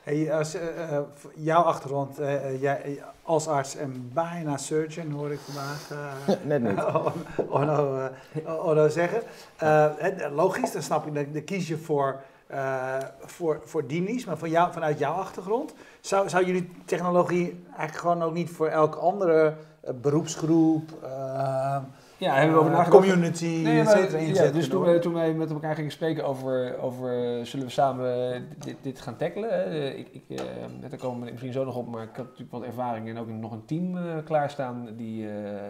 [0.04, 1.02] Hey, als, eh, eh,
[1.34, 6.62] jouw achtergrond, eh, eh, jij als arts en bijna surgeon, hoor ik vandaag eh, Net
[6.62, 6.84] niet.
[7.54, 8.10] Orno,
[8.44, 9.22] eh, Orno zeggen.
[9.56, 9.86] Eh,
[10.32, 12.22] logisch, dan snap je, dan, dan kies je voor,
[12.54, 17.64] eh, voor, voor die niche, maar van jou, vanuit jouw achtergrond, zou, zou jullie technologie
[17.66, 21.76] eigenlijk gewoon ook niet voor elke andere eh, beroepsgroep, eh,
[22.16, 25.50] Ja, hebben we over community, Nee, et maar, cetera, ja, dus toen, toen wij met
[25.50, 27.10] elkaar gingen spreken over, over
[27.46, 29.98] zullen we samen dit, dit gaan tackelen.
[29.98, 30.38] Ik, ik,
[30.80, 33.28] daar komen we misschien zo nog op, maar ik had natuurlijk wat ervaring en ook
[33.28, 35.26] nog een team klaarstaan die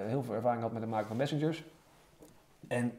[0.06, 1.64] heel veel ervaring had met het maken van messengers.
[2.68, 2.92] En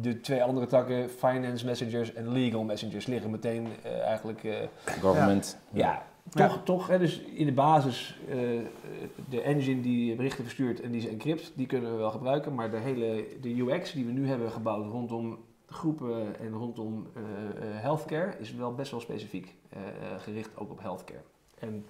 [0.00, 4.54] de twee andere takken, finance messengers en legal messengers, liggen meteen eh, eigenlijk eh,
[5.00, 5.58] Government.
[5.72, 6.46] ja, Ja.
[6.48, 8.36] toch, toch hè, dus in de basis, eh,
[9.28, 12.54] de engine die berichten verstuurt en die ze encrypt, die kunnen we wel gebruiken.
[12.54, 17.22] Maar de hele de UX die we nu hebben gebouwd rondom groepen en rondom eh,
[17.22, 19.54] eh, healthcare is wel best wel specifiek
[20.18, 21.20] gericht ook op healthcare.
[21.58, 21.84] En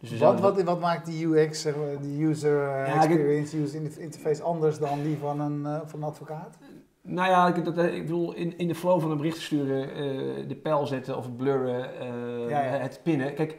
[0.00, 1.66] dus Wat, wat, wat maakt die UX,
[2.00, 6.08] die user eh, Ja, experience, user interface anders dan die van een, eh, van een
[6.08, 6.58] advocaat?
[7.02, 10.48] Nou ja, ik, dat, ik bedoel, in, in de flow van een bericht sturen, eh,
[10.48, 12.70] de pijl zetten of het blurren, eh, Ja, ja.
[12.70, 13.34] het pinnen.
[13.34, 13.56] Kijk,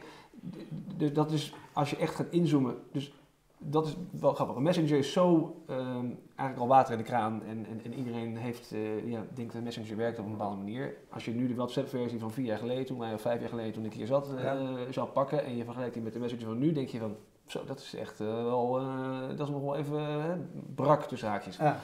[1.12, 2.74] dat is als je echt gaat inzoomen.
[2.92, 3.12] Dus
[3.62, 4.56] dat is wel grappig.
[4.56, 8.36] Een messenger is zo ehm, eigenlijk al water in de kraan en, en, en iedereen
[8.36, 10.94] heeft, eh, ja, denkt dat messenger werkt op een bepaalde manier.
[11.10, 13.84] Als je nu de WhatsApp-versie van vier jaar geleden, toen of vijf jaar geleden, toen
[13.84, 14.92] ik hier zat, eh, Ja.
[14.92, 17.64] zou pakken en je vergelijkt die met de messenger van nu, denk je van, zo,
[17.66, 20.32] dat is echt eh, wel, eh, dat is nog wel even eh,
[20.74, 21.56] brak tussen haakjes.
[21.56, 21.80] Ja.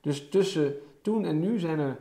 [0.00, 2.00] Dus tussen toen en nu zijn er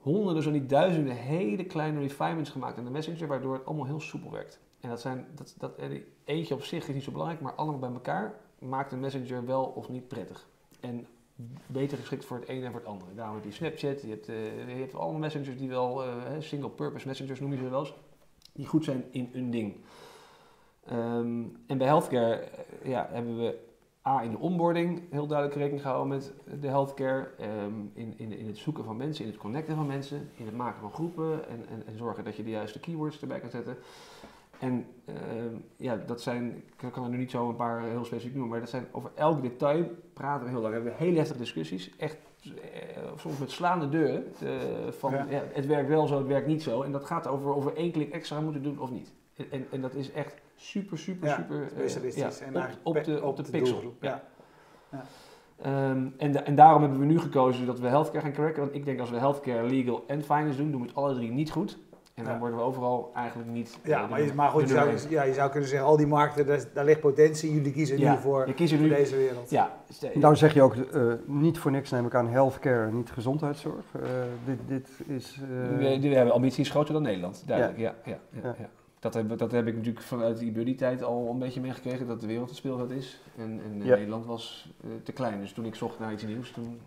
[0.00, 4.00] honderden, zo niet duizenden hele kleine refinements gemaakt aan de Messenger, waardoor het allemaal heel
[4.00, 4.60] soepel werkt.
[4.86, 7.78] En dat zijn, dat, dat, die eentje op zich is niet zo belangrijk, maar allemaal
[7.78, 10.48] bij elkaar maakt een Messenger wel of niet prettig.
[10.80, 11.06] En
[11.66, 13.14] beter geschikt voor het een en voor het andere.
[13.14, 17.40] Daarom heb je Snapchat, je hebt, eh, hebt allemaal messengers die wel, eh, single-purpose messengers
[17.40, 17.94] noem je ze wel eens,
[18.52, 19.76] die goed zijn in een ding.
[20.84, 23.58] Ehm, en bij healthcare eh, ja, hebben we
[24.06, 27.30] A, in de onboarding heel duidelijk rekening gehouden met de healthcare.
[27.38, 30.56] ehm, in, in, in het zoeken van mensen, in het connecten van mensen, in het
[30.56, 33.76] maken van groepen en, en, en zorgen dat je de juiste keywords erbij kan zetten.
[34.60, 38.32] En ehm, ja, dat zijn, ik kan er nu niet zo een paar heel specifiek
[38.34, 40.74] noemen, maar dat zijn over elk detail praten we heel lang.
[40.74, 44.24] We hebben hele heftige discussies, echt eh, soms met slaande deuren.
[44.42, 44.48] eh,
[44.90, 45.26] van Ja.
[45.30, 45.42] ja.
[45.52, 46.82] het werkt wel zo, het werkt niet zo.
[46.82, 49.12] En dat gaat over of we één klik extra moeten doen of niet.
[49.50, 53.22] En, en, dat is echt super, super, Ja, super eh, Specialistisch en op, op de,
[53.22, 53.94] op de, pixel.
[54.00, 54.22] Ja.
[55.62, 58.60] Ehm, en, da- en daarom hebben we nu gekozen dat we healthcare gaan cracken.
[58.62, 61.30] Want ik denk als we healthcare, legal en finance doen, doen we het alle drie
[61.30, 61.78] niet goed.
[62.16, 62.38] En dan Ja.
[62.38, 63.78] worden we overal eigenlijk niet.
[63.84, 66.06] Ja, de maar, je, maar goed, je zou, ja, je zou kunnen zeggen, al die
[66.06, 67.52] markten, daar, daar ligt potentie.
[67.54, 68.94] Jullie kiezen Ja, nu voor, kiezen voor nu.
[68.94, 69.50] deze wereld.
[69.50, 69.76] Ja,
[70.14, 73.84] Nou zeg je ook, eh, niet voor niks neem ik aan healthcare, niet gezondheidszorg.
[73.94, 74.00] Eh,
[74.44, 75.40] dit, dit is...
[75.42, 77.78] eh, we, we hebben ambities groter dan Nederland, duidelijk.
[77.78, 77.94] Ja.
[78.04, 78.54] Ja, ja, Ja.
[78.58, 78.68] ja.
[79.12, 82.26] Dat, heb, dat heb ik natuurlijk vanuit die buddy-tijd al een beetje meegekregen, dat de
[82.26, 83.20] wereld het speelveld is.
[83.38, 83.94] En, en eh, Ja.
[83.96, 85.40] Nederland was eh, te klein.
[85.40, 86.78] Dus toen ik zocht naar iets nieuws, toen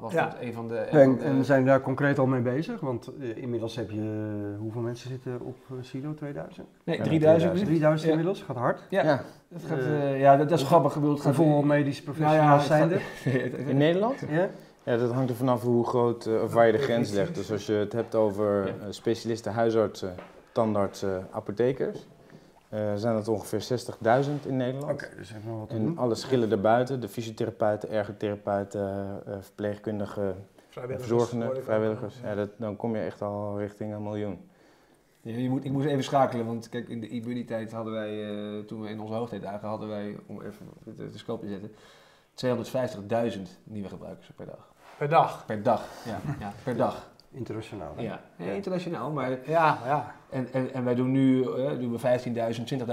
[0.00, 0.24] was Ja.
[0.24, 0.86] dat een van de...
[0.90, 2.80] een en, zijn we daar concreet al mee bezig?
[2.80, 6.66] Want eh, inmiddels heb je, hoeveel mensen zitten op eh, Silo 2000?
[6.84, 7.64] nee, Ja, 3000 nu.
[7.64, 8.08] 3000 Ja.
[8.10, 8.82] inmiddels, gaat hard.
[8.90, 9.22] Ja, Ja.
[9.48, 10.94] dat, gaat, Eh, eh, ja dat, dat is grappig.
[10.94, 13.00] Het gaat Hoeveel medische Nou professionals het zijn gaat-
[13.34, 13.68] er?
[13.70, 14.24] In Nederland?
[14.30, 14.48] Ja?
[14.82, 17.34] Ja, dat hangt er vanaf hoe groot eh, of waar je de grens legt.
[17.34, 18.72] Dus als je het hebt over Ja.
[18.72, 20.14] eh, specialisten, huisartsen,
[20.56, 22.06] tandartsen, apothekers,
[22.68, 24.92] eh, zijn dat ongeveer 60.000 in Nederland.
[24.92, 25.98] Oké, dus even nog wat En doen.
[25.98, 32.20] alle schillen daarbuiten, de fysiotherapeuten, ergotherapeuten, eh, verpleegkundigen, Vrijwilligers, verzorgenden, vrijwilligers.
[32.22, 34.48] Ja, dat, dan kom je echt al richting een miljoen.
[35.20, 38.64] Ja, je moet, ik moest even schakelen, want kijk, in de e-buddy-tijd hadden wij, eh,
[38.64, 41.70] toen we in onze hoogtijdagen hadden wij, om even de, de scope te zetten,
[43.36, 44.72] 250.000 nieuwe gebruikers per dag.
[44.98, 45.46] Per dag.
[45.46, 47.14] Per dag, ja, ja per dag.
[47.30, 47.92] Internationaal.
[47.96, 48.02] hè?
[48.02, 50.14] Ja, ja internationaal, maar Ja, ja.
[50.30, 52.20] En, en, en wij doen nu eh, doen we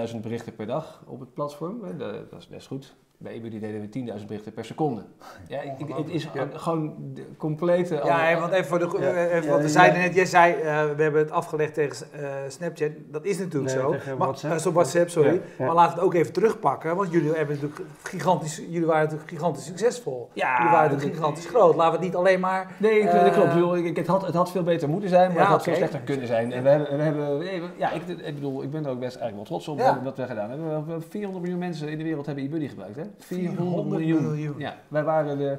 [0.08, 1.84] 15.000, 20.000 berichten per dag op het platform.
[1.84, 1.96] hè.
[1.98, 2.96] Dat, dat is best goed.
[3.18, 5.02] Bij eBuddy deden we 10.000 berichten per seconde.
[5.48, 6.48] Ja, ik- het is Ja.
[6.54, 7.96] gewoon de complete...
[8.04, 8.98] Ja, hè, want even voor de.
[9.00, 9.26] Ja.
[9.28, 9.74] Even, want we ja.
[9.74, 10.62] zeiden net, jij zei, eh,
[10.96, 12.90] we hebben het afgelegd tegen eh, Snapchat.
[13.12, 13.92] Dat is natuurlijk Nee, zo.
[13.92, 14.54] tegen maar, WhatsApp.
[14.54, 15.34] eh, zo WhatsApp, sorry.
[15.34, 15.40] Ja.
[15.58, 15.66] Ja.
[15.66, 16.96] Maar laten we het ook even terugpakken.
[16.96, 20.30] Want jullie, hebben natuurlijk gigantisch, jullie waren natuurlijk gigantisch succesvol.
[20.34, 21.76] Ja, jullie waren dat- natuurlijk gigantisch groot.
[21.76, 22.72] Laten we het niet alleen maar.
[22.78, 23.48] Nee, ik, dat klopt.
[23.48, 25.64] Ik bedoel, ik- het, had, het had veel beter moeten zijn, maar Ja, het had
[25.64, 26.52] veel slechter kunnen zijn.
[26.52, 29.00] En we hebben, we hebben nee, we- ja, ik, ik bedoel, ik ben er ook
[29.00, 30.02] best eigenlijk wel trots op Ja.
[30.04, 30.68] wat we gedaan hebben.
[30.68, 33.03] We hebben 400 miljoen mensen in de wereld hebben eBuddy gebruikt, hè?
[33.18, 34.60] 400 miljoen.
[34.60, 35.58] Ja, wij waren de,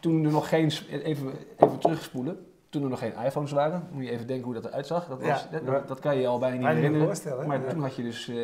[0.00, 4.10] toen er nog geen, even, even terugspoelen, toen er nog geen iPhones waren, moet je
[4.10, 5.08] even denken hoe dat eruit zag.
[5.08, 5.82] Dat, was, Ja.
[5.86, 7.06] dat, kan je al bijna niet meer herinneren.
[7.06, 7.46] voorstellen.
[7.46, 8.36] Maar toen had je dus eh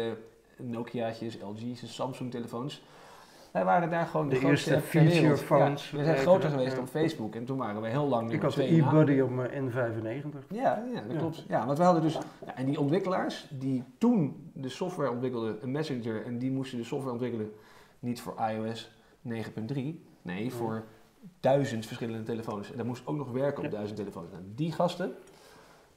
[0.57, 2.83] Nokia's, LG's, Samsung telefoons.
[3.51, 5.91] Wij waren daar gewoon de, De grootste eerste feature phones.
[5.91, 6.57] Ja, we zijn groter ja.
[6.57, 9.71] geweest dan Facebook en toen waren we heel lang Ik had de e-buddy op mijn
[9.71, 10.47] N95.
[10.49, 11.19] Ja, ja, dat Ja.
[11.19, 11.45] klopt.
[11.49, 12.19] Ja, want we hadden dus...
[12.47, 16.85] Ja, en die ontwikkelaars die toen de software ontwikkelden, een messenger, en die moesten de
[16.85, 17.53] software ontwikkelen
[18.05, 18.91] niet voor iOS
[19.29, 19.77] 9.3,
[20.23, 20.85] nee, voor
[21.41, 22.71] duizend verschillende telefoons.
[22.71, 24.31] En daar moest ook nog werken op duizend telefoons.
[24.31, 25.13] Nou, die gasten,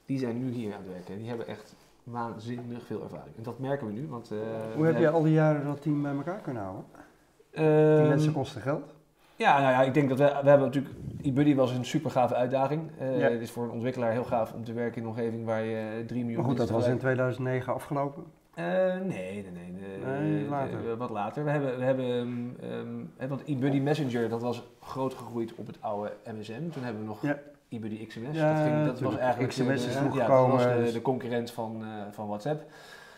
[0.05, 1.13] die zijn nu hier aan het werken.
[1.13, 3.35] En die hebben echt waanzinnig veel ervaring.
[3.37, 4.31] En dat merken we nu, want...
[4.31, 4.37] eh,
[4.75, 6.85] Hoe heb je al die jaren dat team bij elkaar kunnen houden?
[7.51, 8.95] Die Ehm, mensen kosten geld.
[9.35, 12.35] Ja, nou ja, ik denk dat we, we hebben natuurlijk, eBuddy was een super gave
[12.35, 12.91] uitdaging.
[12.99, 13.29] Eh, Ja.
[13.29, 16.03] Het is voor een ontwikkelaar heel gaaf om te werken in een omgeving waar je
[16.07, 18.23] 3 miljoen Maar goed, dat was in tegelijk- 2009 afgelopen.
[18.57, 18.65] Eh,
[19.03, 20.43] nee, nee, nee.
[20.43, 20.91] eh, later.
[20.91, 21.43] eh, wat later.
[21.43, 22.05] We hebben, we hebben
[22.59, 26.69] ehm, ehm, hè, want eBuddy Messenger, dat was groot gegroeid op het oude MSN.
[26.69, 27.39] Toen hebben we nog Ja.
[27.69, 28.35] eBuddy XMS.
[28.35, 30.77] Ja, dat, ging, dat was eigenlijk XMS de, is de- toen ja, dat was gekomen,
[30.77, 32.63] de, dus- de concurrent van, eh, van WhatsApp.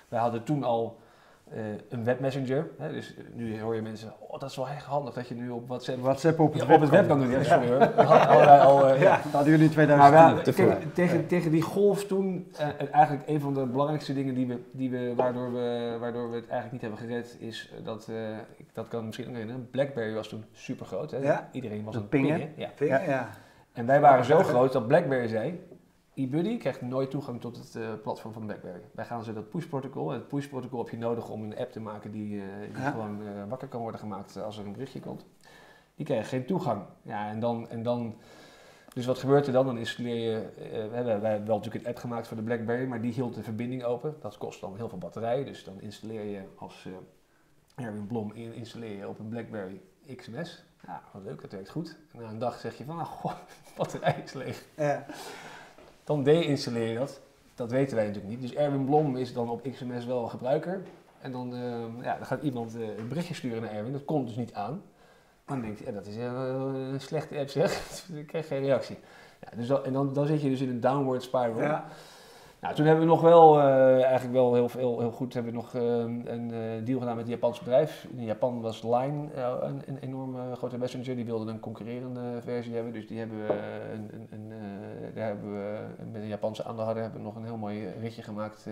[0.08, 0.98] Wij hadden toen al
[1.54, 2.68] eh, een webmessenger.
[2.78, 5.50] Hè, dus nu hoor je mensen, oh, dat is wel echt handig dat je nu
[5.50, 7.30] op WhatsApp, WhatsApp op het, ja, web, op het web kan doen.
[7.30, 7.80] Ja, sorry hoor.
[7.80, 9.16] Dat hadden wij al, eh, ja.
[9.24, 10.66] Dat hadden jullie in Maar 2010.
[10.66, 14.34] wij- te tegen, tegen, tegen die golf toen, eh, eigenlijk een van de belangrijkste dingen
[14.36, 18.08] die we, die we, waardoor, we, waardoor we het eigenlijk niet hebben gered, is dat,
[18.10, 18.16] eh,
[18.58, 21.12] ik, dat kan misschien ook herinneren, Blackberry was toen super groot.
[21.12, 21.18] Hè?
[21.18, 21.50] Ja.
[21.52, 22.36] Iedereen was Dat aan het pingen.
[22.38, 22.54] pingen.
[22.56, 22.70] Ja.
[22.76, 23.30] Pingen, ja.
[23.74, 25.60] En wij waren zo groot dat Blackberry zei,
[26.24, 28.82] eBuddy krijgt nooit toegang tot het eh, platform van Blackberry.
[28.92, 31.80] Wij gaan ze dat push-protocol, en het push-protocol heb je nodig om een app te
[31.80, 32.92] maken die, eh, die Ja.
[32.92, 35.26] gewoon eh, wakker kan worden gemaakt als er een berichtje komt.
[35.96, 36.82] Die krijgen geen toegang.
[37.02, 37.70] Ja, en dan...
[37.70, 38.16] En dan
[38.94, 39.66] dus wat gebeurt er dan?
[39.66, 40.50] Dan installeer je,
[40.90, 43.36] we hebben, wij hebben wel natuurlijk een app gemaakt voor de BlackBerry, maar die hield
[43.36, 44.16] de verbinding open.
[44.22, 46.88] Dat kost dan heel veel batterij, dus dan installeer je als
[47.76, 49.82] Erwin Blom in- installeer je op een BlackBerry
[50.16, 50.64] XMS.
[50.88, 51.98] Ja, wat leuk, dat werkt goed.
[52.14, 54.66] En na een dag zeg je van, ah, goh, de batterij is leeg.
[54.76, 55.06] Ja.
[56.10, 57.22] Dan deinstalleer je dat.
[57.56, 58.42] Dat weten wij natuurlijk niet.
[58.42, 60.82] Dus Erwin Blom is dan op XMS wel een gebruiker.
[61.22, 63.92] En dan, eh, ja, dan gaat iemand eh, een berichtje sturen naar Erwin.
[63.92, 64.82] Dat komt dus niet aan.
[65.46, 67.82] Dan denkt hij, ja, dat is eh, een slechte app zeg.
[68.14, 68.98] ik krijg geen reactie.
[69.42, 71.62] Ja, dus dan, en dan, dan zit je dus in een downward spiral.
[71.62, 71.88] Ja.
[72.62, 75.58] Nou, toen hebben we nog wel, eh, eigenlijk wel heel, heel, heel goed, hebben we
[75.58, 75.82] nog eh,
[76.34, 78.08] een eh, deal gedaan met een Japans bedrijf.
[78.16, 81.16] In Japan was Line eh, een, een enorme grote messenger.
[81.16, 82.94] Die wilden een concurrerende versie hebben.
[82.94, 83.54] Dus die hebben we,
[83.94, 84.52] een, een,
[85.14, 85.78] daar hebben we
[86.12, 88.68] met een Japanse aandeelhouder hebben we nog een heel mooi ritje gemaakt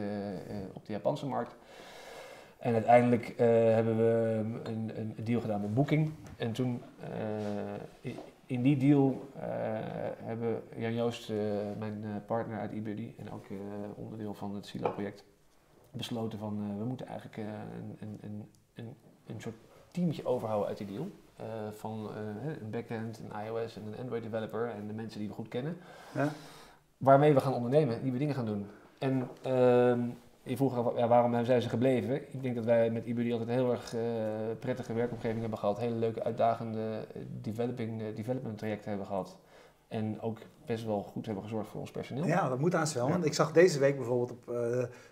[0.74, 1.56] op de Japanse markt.
[2.58, 6.12] En uiteindelijk hebben we een, een deal gedaan met Booking.
[6.38, 6.82] En toen,
[8.48, 9.42] in die deal eh,
[10.24, 11.38] hebben Jan Joost, eh,
[11.78, 13.46] mijn eh, partner uit eBuddy en ook
[13.96, 15.24] onderdeel van het Silo-project,
[15.92, 19.56] besloten van we moeten eigenlijk een, een, een, een, een soort
[19.92, 21.08] teamje overhouden uit die deal.
[21.74, 22.10] Van
[22.62, 25.78] een backend, een iOS en een Android developer en de mensen die we goed kennen.
[26.14, 26.30] Ja.
[26.98, 28.68] Waarmee we gaan ondernemen, nieuwe dingen gaan doen.
[28.98, 30.00] En ehm,
[30.50, 32.16] je vroeg af, ja, waarom zijn ze gebleven?
[32.16, 34.02] Ik denk dat wij met eBuddy altijd een heel erg eh,
[34.60, 35.80] prettige werkomgeving hebben gehad.
[35.80, 39.38] Hele leuke, uitdagende eh, developing, eh, development trajecten hebben gehad.
[39.88, 42.26] En ook best wel goed hebben gezorgd voor ons personeel.
[42.26, 43.10] Ja, dat moet aan wel.
[43.10, 44.56] Want ik zag deze week bijvoorbeeld op,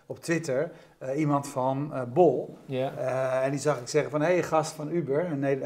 [0.06, 0.70] op Twitter
[1.16, 2.58] iemand van Bol.
[2.66, 3.42] Ja.
[3.42, 5.62] En die zag ik zeggen van, hé, hey, gast van Uber, een, Ne-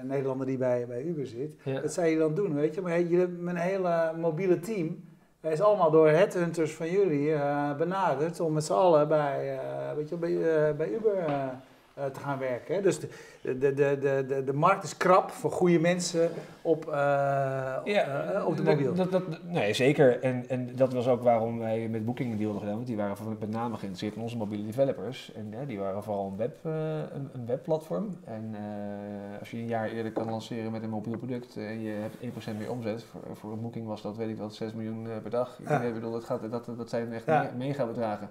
[0.00, 1.56] een Nederlander die bij, bij Uber zit.
[1.64, 1.80] Ja.
[1.80, 2.80] Wat zou je dan doen, weet je?
[2.80, 5.04] Maar hey, jullie hebben een hele mobiele team.
[5.44, 9.96] Hij is allemaal door headhunters van jullie eh, benaderd om met z'n allen bij, eh,
[9.96, 11.24] weet je, bij, eh, bij Uber
[11.94, 12.74] te gaan werken.
[12.74, 12.80] hè.
[12.82, 13.08] Dus de,
[13.40, 16.30] de, de, de, de, de markt is krap voor goede mensen
[16.62, 17.96] op, eh,
[18.36, 18.94] eh, op de mobiel.
[18.94, 20.20] Dat, dat, nee, zeker.
[20.22, 22.74] En, en dat was ook waarom wij met Booking een deal hadden gedaan.
[22.84, 25.32] Want die waren met name geïnteresseerd in onze mobiele developers.
[25.34, 26.72] En die waren vooral een, web, eh,
[27.14, 28.18] een, een webplatform.
[28.24, 31.90] En eh, als je een jaar eerder kan lanceren met een mobiel product en je
[31.92, 32.16] hebt
[32.54, 33.04] 1% meer omzet.
[33.04, 35.58] Voor, voor een Booking was dat, weet ik wat, 6 miljoen eh, per dag.
[35.60, 35.92] Ik Ja.
[35.92, 37.42] bedoel, dat, gaat, dat, dat zijn echt Ja.
[37.42, 38.28] me- mega bedragen.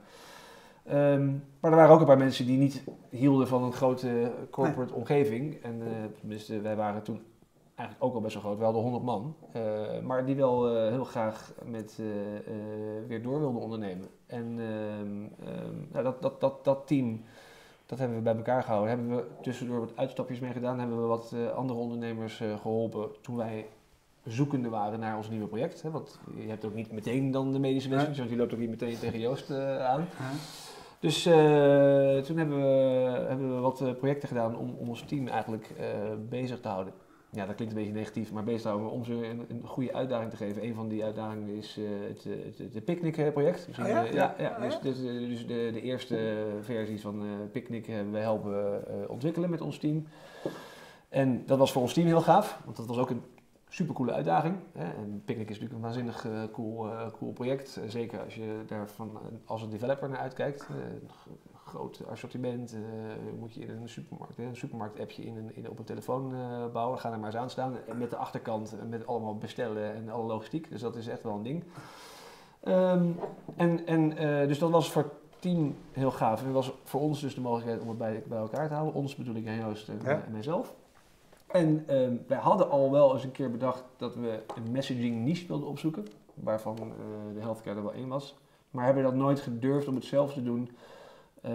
[0.84, 1.26] Ehm,
[1.60, 5.62] maar er waren ook een paar mensen die niet hielden van een grote corporate omgeving.
[5.62, 7.22] En eh, tenminste, wij waren toen
[7.76, 9.36] eigenlijk ook al best wel groot, wel de 100 man.
[9.52, 9.62] eh,
[10.02, 12.00] maar die wel eh, heel graag met
[13.08, 14.08] weer door wilden ondernemen.
[14.26, 17.22] En ehm, ehm, nou, dat, dat, dat, dat team,
[17.86, 18.90] dat hebben we bij elkaar gehouden.
[18.90, 20.80] Hebben we tussendoor wat uitstapjes mee gedaan.
[20.80, 23.68] Hebben we wat andere ondernemers eh, geholpen toen wij
[24.26, 25.82] zoekende waren naar ons nieuwe project.
[25.82, 25.92] Hè?
[25.92, 28.70] Want je hebt ook niet meteen dan de medische messenger, want je loopt ook niet
[28.70, 30.08] meteen tegen Joost eh, aan.
[31.00, 35.28] Dus eh, toen hebben we, hebben we wat eh, projecten gedaan om, om ons team
[35.28, 35.70] eigenlijk
[36.30, 36.94] bezig te houden.
[37.30, 39.94] Ja, dat klinkt een beetje negatief, maar bezig te houden om ze een, een goede
[39.94, 40.64] uitdaging te geven.
[40.64, 42.28] Een van die uitdagingen is het,
[42.74, 43.66] het, Picnic-project.
[43.66, 44.04] Dus, Oh ja?
[44.38, 49.50] ja, Oh dus, dus, dus de, de eerste versies van Picnic hebben we helpen ontwikkelen
[49.50, 50.08] met ons team.
[51.10, 53.24] En dat was voor ons team heel gaaf, want dat was ook een
[53.74, 54.56] supercoole uitdaging.
[54.72, 54.84] Hè?
[54.84, 57.78] En Picnic is natuurlijk een waanzinnig eh, cool, eh, cool project.
[57.78, 60.68] Eh, zeker als je daarvan als een developer naar uitkijkt.
[60.70, 61.10] Een
[61.66, 62.76] groot assortiment.
[63.40, 66.34] moet je in een supermarkt, hè, een supermarkt-appje in een, in, op een telefoon
[66.74, 67.00] bouwen.
[67.00, 67.76] Ga er maar eens aan staan.
[67.88, 70.70] En met de achterkant, met allemaal bestellen en alle logistiek.
[70.70, 71.64] Dus dat is echt wel een ding.
[72.64, 73.06] Ehm,
[73.56, 74.10] en, en,
[74.48, 76.40] dus dat was voor het team heel gaaf.
[76.40, 78.94] En het was voor ons dus de mogelijkheid om het bij, bij elkaar te houden.
[78.94, 80.24] Ons bedoel ik Jan Joost en, Ja.
[80.26, 80.76] en mijzelf.
[81.54, 85.48] En ehm, wij hadden al wel eens een keer bedacht dat we een messaging niche
[85.48, 86.06] wilden opzoeken.
[86.34, 88.36] Waarvan eh, de healthcare er wel één was.
[88.72, 90.70] Maar hebben dat nooit gedurfd om het zelf te doen.
[91.42, 91.52] eh,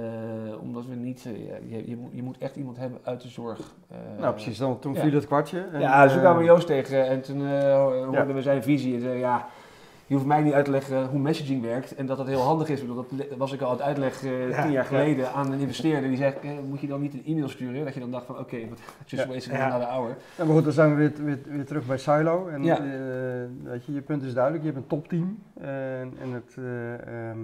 [0.61, 1.27] omdat we niet...
[1.27, 3.75] eh, je, je, moet, je moet echt iemand hebben uit de zorg.
[4.19, 4.59] Nou, precies.
[4.59, 5.01] Dan, toen ja.
[5.01, 5.65] viel het kwartje.
[5.73, 7.41] En, ja, toen eh, kwamen we Joost tegen en toen
[8.05, 8.95] hoorden we zijn visie.
[8.95, 9.49] En zei, ja,
[10.09, 12.69] je hoeft mij niet uit te leggen hoe messaging werkt en dat dat heel handig
[12.69, 12.81] is.
[12.81, 14.89] Ik bedoel, Dat was ik al het uitleggen eh, Ja, tien jaar ja.
[14.89, 16.09] geleden aan een investeerder.
[16.09, 17.85] Die zegt, eh, moet je dan niet een e-mail sturen?
[17.85, 19.29] Dat je dan dacht van, oké, wat just Ja.
[19.33, 19.67] wasting Ja.
[19.69, 20.17] another hour.
[20.37, 22.47] Ja, maar goed, dan zijn we weer, weer, weer terug bij Silo.
[22.49, 22.77] En Ja.
[22.77, 22.85] eh,
[23.63, 25.39] weet je, je punt is duidelijk, je hebt een topteam.
[25.61, 26.95] En, en het eh,
[27.31, 27.39] ehm,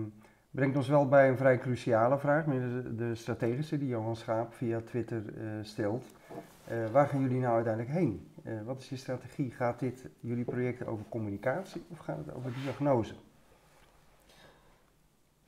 [0.51, 4.81] brengt ons wel bij een vrij cruciale vraag, de, de strategische die Johan Schaap via
[4.85, 5.23] Twitter
[5.63, 6.05] stelt.
[6.93, 8.27] Waar gaan jullie nou uiteindelijk heen?
[8.45, 9.51] Eh, wat is je strategie?
[9.51, 13.15] Gaat dit jullie project over communicatie of gaat het over diagnose?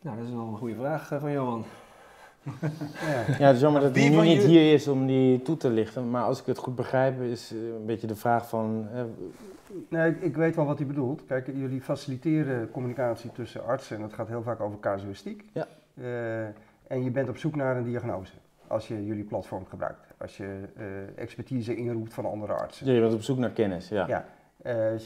[0.01, 1.65] Nou, dat is wel een goede vraag eh, van Johan.
[3.11, 3.25] Ja.
[3.39, 6.11] Ja, het is jammer dat hij nu niet hier is om die toe te lichten.
[6.11, 8.89] Maar als ik het goed begrijp, is eh, een beetje de vraag van...
[8.93, 9.03] eh,
[9.89, 11.25] Nee, ik, ik weet wel wat hij bedoelt.
[11.27, 15.45] Kijk, jullie faciliteren communicatie tussen artsen en dat gaat heel vaak over casuïstiek.
[15.53, 15.67] Ja.
[15.95, 16.45] Eh,
[16.87, 18.33] en je bent op zoek naar een diagnose
[18.67, 20.06] als je jullie platform gebruikt.
[20.19, 22.87] Als je eh, expertise inroept van andere artsen.
[22.87, 24.07] ja, je bent op zoek naar kennis, ja.
[24.07, 24.27] Ja.
[24.63, 25.03] Eh, eh,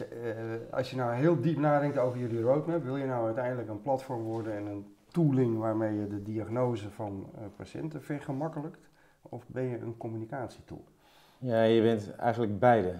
[0.70, 4.22] als je nou heel diep nadenkt over jullie roadmap, wil je nou uiteindelijk een platform
[4.22, 8.88] worden en een tooling waarmee je de diagnose van patiënten vergemakkelijkt?
[9.22, 10.84] Of ben je een communicatietool?
[11.38, 12.94] Ja, je bent eigenlijk beide.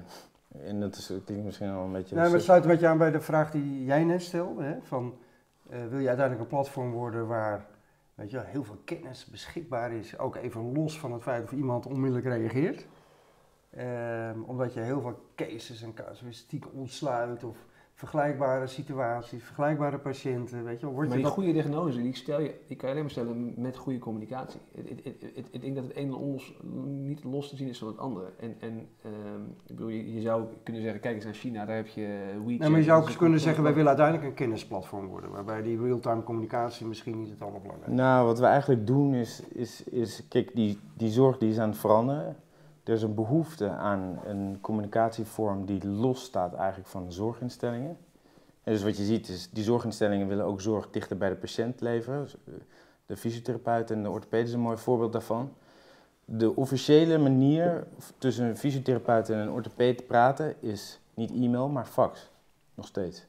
[0.64, 2.14] En dat is, dat klinkt misschien al een beetje...
[2.14, 4.62] Nou, maar het sluit een beetje aan bij de vraag die jij net stelde.
[4.62, 4.76] Hè?
[4.82, 5.14] Van,
[5.68, 7.66] wil je uiteindelijk een platform worden waar
[8.20, 11.52] weet je, wel, heel veel kennis beschikbaar is, ook even los van het feit of
[11.52, 12.86] iemand onmiddellijk reageert?
[13.70, 17.56] Ehm, omdat je heel veel cases en casuïstiek ontsluit of
[18.00, 20.86] vergelijkbare situaties, vergelijkbare patiënten, weet je.
[20.86, 21.32] Word Maar je die dat...
[21.32, 24.60] goede diagnose, die, stel je, die kan je alleen maar stellen met goede communicatie.
[24.72, 26.54] Ik- ik- ik- ik- Ik denk dat het ene onlos,
[26.86, 28.26] niet los te zien is van het andere.
[28.40, 31.76] En, en ehm, ik bedoel, je, je zou kunnen zeggen, kijk eens naar China, daar
[31.76, 32.02] heb je
[32.44, 32.58] WeChat.
[32.58, 35.30] Nee, maar je zou ook eens kunnen een- zeggen, wij willen uiteindelijk een kennisplatform worden,
[35.30, 37.96] waarbij die real-time communicatie misschien niet het allerbelangrijkste is.
[37.98, 41.68] Nou, wat we eigenlijk doen is, is, is kijk, die, die zorg die is aan
[41.68, 42.36] het veranderen.
[42.90, 47.98] Er is een behoefte aan een communicatievorm die los staat eigenlijk van zorginstellingen.
[48.62, 51.80] En dus wat je ziet is, die zorginstellingen willen ook zorg dichter bij de patiënt
[51.80, 52.22] leveren.
[52.22, 52.54] Dus, eh,
[53.06, 55.52] De fysiotherapeut en de orthoped is een mooi voorbeeld daarvan.
[56.24, 57.86] De officiële manier
[58.18, 62.30] tussen een fysiotherapeut en een orthoped te praten is niet e-mail, maar fax.
[62.74, 63.26] Nog steeds.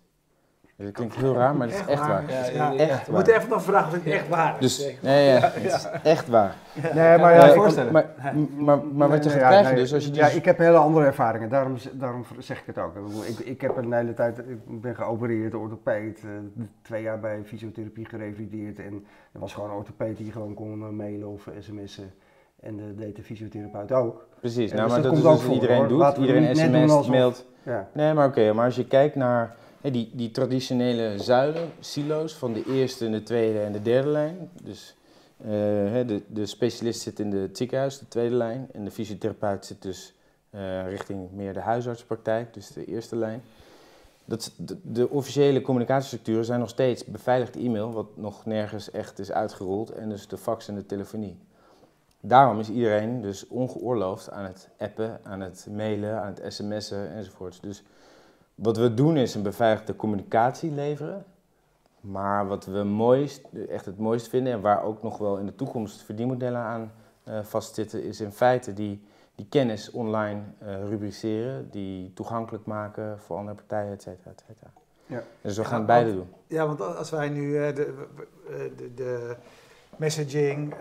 [0.75, 2.23] Dus dat klinkt heel raar, maar dat is echt waar.
[2.31, 4.77] Ja, Ja, ja, echt We moeten even dan vragen of het echt waar is.
[4.77, 6.55] Dus, nee, ja, het is echt waar.
[6.81, 7.91] Nee, maar maar ja, ja, je ik- voorstellen.
[7.91, 8.05] Maar,
[8.57, 10.35] maar, maar wat je Nee, gaat ja, krijgen nee, dus, als je Ja, dus...
[10.35, 12.95] ik heb hele andere ervaringen, daarom, daarom zeg ik het ook.
[13.27, 16.29] Ik, ik, heb een hele tijd, ik ben geopereerd, orthopeed, eh,
[16.81, 20.89] twee jaar bij fysiotherapie gerevalideerd en er was gewoon een orthopeed die gewoon kon eh,
[20.89, 22.13] mailen of sms'en.
[22.59, 24.25] En dat deed de fysiotherapeut ook.
[24.39, 25.87] Precies, nou, dus maar dat dat, komt is ook dus voor, iedereen hoor.
[25.87, 26.17] doet.
[26.17, 27.45] Iedereen sms, mailt.
[27.63, 27.87] Ja.
[27.93, 32.63] Nee, maar oké, maar als je kijkt naar die, die traditionele zuilen, silo's van de
[32.65, 34.49] eerste, en de tweede en de derde lijn.
[34.63, 34.95] Dus
[35.37, 35.47] eh,
[36.07, 38.67] de, de specialist zit in het ziekenhuis, de tweede lijn.
[38.71, 40.13] En de fysiotherapeut zit dus
[40.49, 43.43] eh, richting meer de huisartspraktijk, dus de eerste lijn.
[44.25, 49.31] Dat, de, de officiële communicatiestructuren zijn nog steeds beveiligd e-mail, wat nog nergens echt is
[49.31, 51.37] uitgerold, en dus de fax en de telefonie.
[52.19, 57.59] Daarom is iedereen dus ongeoorloofd aan het appen, aan het mailen, aan het sms'en enzovoorts.
[57.59, 57.83] Dus
[58.55, 61.25] wat we doen is een beveiligde communicatie leveren.
[62.01, 65.55] Maar wat we mooist, echt het mooist vinden en waar ook nog wel in de
[65.55, 66.91] toekomst verdienmodellen aan
[67.23, 69.01] eh, vastzitten, is in feite die,
[69.35, 74.71] die kennis online eh, rubriceren, die toegankelijk maken voor andere partijen, et cetera, et cetera.
[75.05, 75.23] Ja.
[75.41, 76.27] Dus we gaan want- beide doen.
[76.47, 77.93] Ja, want als wij nu eh, de,
[78.77, 79.35] de, de
[79.97, 80.73] messaging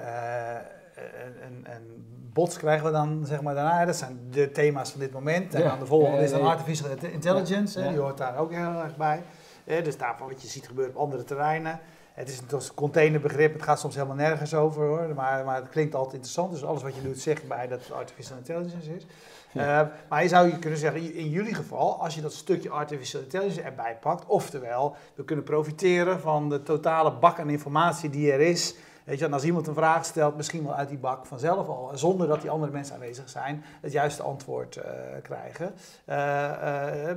[1.65, 3.85] en, bots krijgen we dan, zeg maar, daarna.
[3.85, 5.55] Dat zijn de thema's van dit moment.
[5.55, 7.89] En dan de volgende is dan artificial intelligence.
[7.89, 9.23] Die hoort daar ook heel erg bij.
[9.65, 11.81] Dus daarvan wat je ziet gebeuren op andere terreinen.
[12.13, 15.95] Het is een containerbegrip, het gaat soms helemaal nergens over hoor, maar, maar het klinkt
[15.95, 16.53] altijd interessant.
[16.53, 19.07] Dus alles wat je doet zegt bij dat het artificial intelligence is.
[19.53, 19.81] Ja.
[19.81, 23.23] Eh, maar je zou je kunnen zeggen, in jullie geval, als je dat stukje artificial
[23.23, 28.41] intelligence erbij pakt, oftewel, we kunnen profiteren van de totale bak aan informatie die er
[28.41, 28.75] is.
[29.11, 31.91] Weet je, en als iemand een vraag stelt, misschien wel uit die bak vanzelf al,
[31.95, 34.93] zonder dat die andere mensen aanwezig zijn, het juiste antwoord eh,
[35.23, 35.75] krijgen.
[36.05, 37.17] Eh, eh,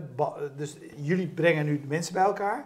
[0.56, 2.66] dus jullie brengen nu de mensen bij elkaar.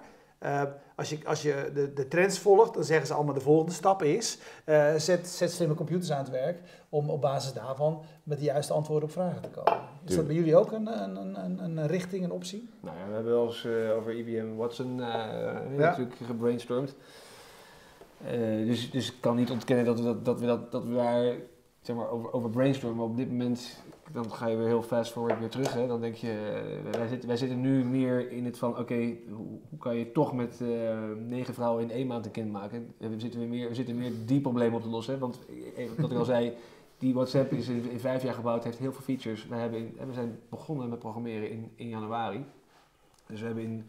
[0.95, 4.03] Als je, als je de, de trends volgt, dan zeggen ze allemaal de volgende stap
[4.03, 4.39] is,
[4.97, 6.59] zet, zet slimme computers aan het werk
[6.89, 9.79] om op basis daarvan met de juiste antwoorden op vragen te komen.
[10.05, 12.69] Is dat bij jullie ook een, een, een, een, richting, een optie?
[12.81, 13.67] Nou ja, we hebben wel eens
[13.97, 14.95] over IBM Watson
[15.75, 16.95] natuurlijk gebrainstormd.
[18.25, 20.93] Eh, dus, dus ik kan niet ontkennen dat we, dat, dat we, dat, dat we
[20.93, 21.35] daar
[21.81, 23.05] zeg maar, over, over brainstormen.
[23.05, 25.73] Op dit moment, dan ga je weer heel fast forward weer terug.
[25.73, 25.87] Hè.
[25.87, 29.59] Dan denk je, eh, wij zitten, wij zitten nu meer in het van, oké, hoe,
[29.69, 30.67] hoe kan je toch met eh,
[31.27, 32.93] negen vrouwen in één maand een kind maken?
[32.97, 35.19] We zitten, meer, we zitten meer die problemen op te lossen.
[35.19, 35.39] Want,
[35.97, 36.53] wat ik al zei,
[36.97, 39.47] die WhatsApp is in, vijf jaar gebouwd, heeft heel veel features.
[39.47, 42.45] We, hebben we zijn begonnen met programmeren in, in januari.
[43.27, 43.85] Dus we hebben in,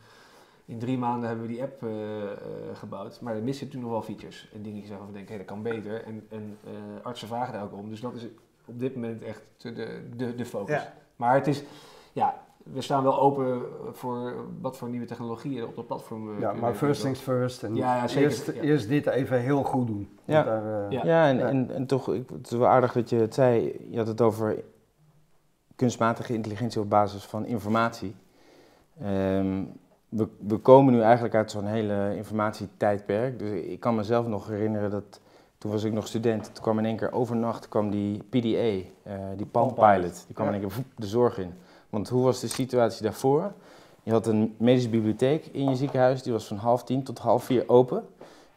[0.68, 2.38] in drie maanden hebben we die app eh, eh,
[2.72, 3.20] gebouwd.
[3.20, 5.62] Maar er missen natuurlijk nog wel features en dingetjes waarvan we denken, hé, dat kan
[5.62, 6.04] beter.
[6.04, 6.70] En, en eh,
[7.04, 7.88] artsen vragen daar ook om.
[7.88, 8.26] Dus dat is
[8.66, 10.74] op dit moment echt de, de, de focus.
[10.74, 10.92] Ja.
[11.16, 11.62] Maar het is,
[12.12, 12.42] ja,
[12.72, 13.62] we staan wel open
[13.92, 17.62] voor wat voor nieuwe technologieën op het platform eh, Ja, maar first things first.
[17.62, 18.28] En Ja, ja, zeker.
[18.30, 18.62] Eerst, Ja.
[18.62, 20.08] eerst dit even heel goed doen.
[20.24, 20.34] Ja.
[20.34, 21.04] Want Daar, eh, Ja.
[21.04, 21.46] Ja, en, Ja.
[21.46, 23.86] En, en toch, ik, het is wel aardig dat je het zei.
[23.90, 24.64] Je had het over
[25.76, 28.14] kunstmatige intelligentie op basis van informatie.
[29.00, 29.62] Ehm,
[30.08, 33.38] we, we komen nu eigenlijk uit zo'n hele informatietijdperk.
[33.38, 35.20] Dus ik kan mezelf nog herinneren dat
[35.58, 36.44] toen was ik nog student.
[36.44, 40.46] Toen kwam in één keer overnacht kwam die PDA, eh, die Palm Pilot, die kwam
[40.46, 41.52] in één keer de zorg in.
[41.90, 43.52] Want hoe was de situatie daarvoor?
[44.02, 47.44] Je had een medische bibliotheek in je ziekenhuis, die was van half tien tot half
[47.44, 48.04] vier open.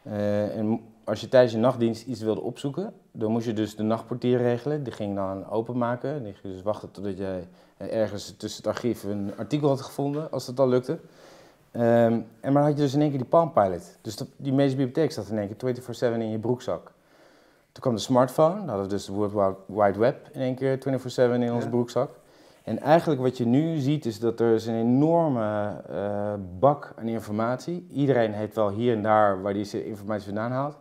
[0.02, 3.82] Eh, en als je tijdens je nachtdienst iets wilde opzoeken, dan moest je dus de
[3.82, 4.82] nachtportier regelen.
[4.82, 6.14] Die ging dan openmaken.
[6.14, 9.80] En die ging dus wachten totdat jij eh, ergens tussen het archief een artikel had
[9.80, 10.98] gevonden, als dat al lukte.
[11.72, 13.96] Ehm, en maar had je dus in één keer die Palm Pilot.
[14.00, 16.92] Dus die medische bibliotheek zat in één keer 24-7 in je broekzak.
[17.72, 20.78] Toen kwam de smartphone, dan hadden we dus de World Wide- Web in één keer
[20.78, 21.70] 24-7 in onze Ja.
[21.70, 22.10] broekzak.
[22.64, 27.06] En eigenlijk wat je nu ziet is dat er is een enorme eh, bak aan
[27.08, 27.86] informatie.
[27.92, 30.76] Iedereen heeft wel hier en daar waar hij zijn informatie vandaan haalt.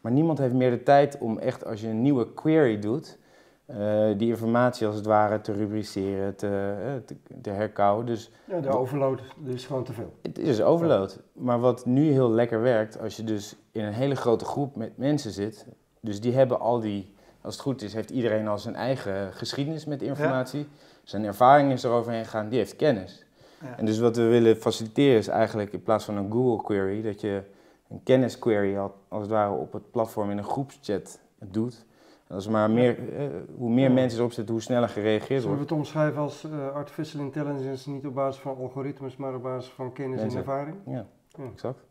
[0.00, 3.18] Maar niemand heeft meer de tijd om echt als je een nieuwe query doet,
[3.66, 8.06] eh, die informatie als het ware te rubriceren, te, eh, te, te herkauwen.
[8.06, 10.12] Dus ja, de overload is gewoon te veel.
[10.22, 11.18] het is overload.
[11.32, 14.96] Maar wat nu heel lekker werkt, als je dus in een hele grote groep met
[14.98, 15.66] mensen zit,
[16.00, 19.84] dus die hebben al die, als het goed is, heeft iedereen al zijn eigen geschiedenis
[19.84, 20.68] met informatie.
[21.04, 23.24] Zijn ervaring is eroverheen gegaan, die heeft kennis.
[23.60, 23.76] Ja.
[23.76, 27.20] En dus wat we willen faciliteren is eigenlijk in plaats van een Google query, dat
[27.20, 27.42] je
[27.88, 31.84] een kennisquery al- als het ware op het platform in een groepschat doet.
[32.28, 35.70] Als maar meer, eh, hoe meer mensen erop zitten, hoe sneller gereageerd Zullen we wordt.
[35.70, 39.92] het omschrijven als eh, artificial intelligence niet op basis van algoritmes, maar op basis van
[39.92, 40.40] kennis Mensen.
[40.40, 40.76] en ervaring?
[40.86, 41.06] Ja,
[41.38, 41.44] Ja.
[41.52, 41.84] exact.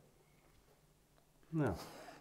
[1.49, 1.73] Nou,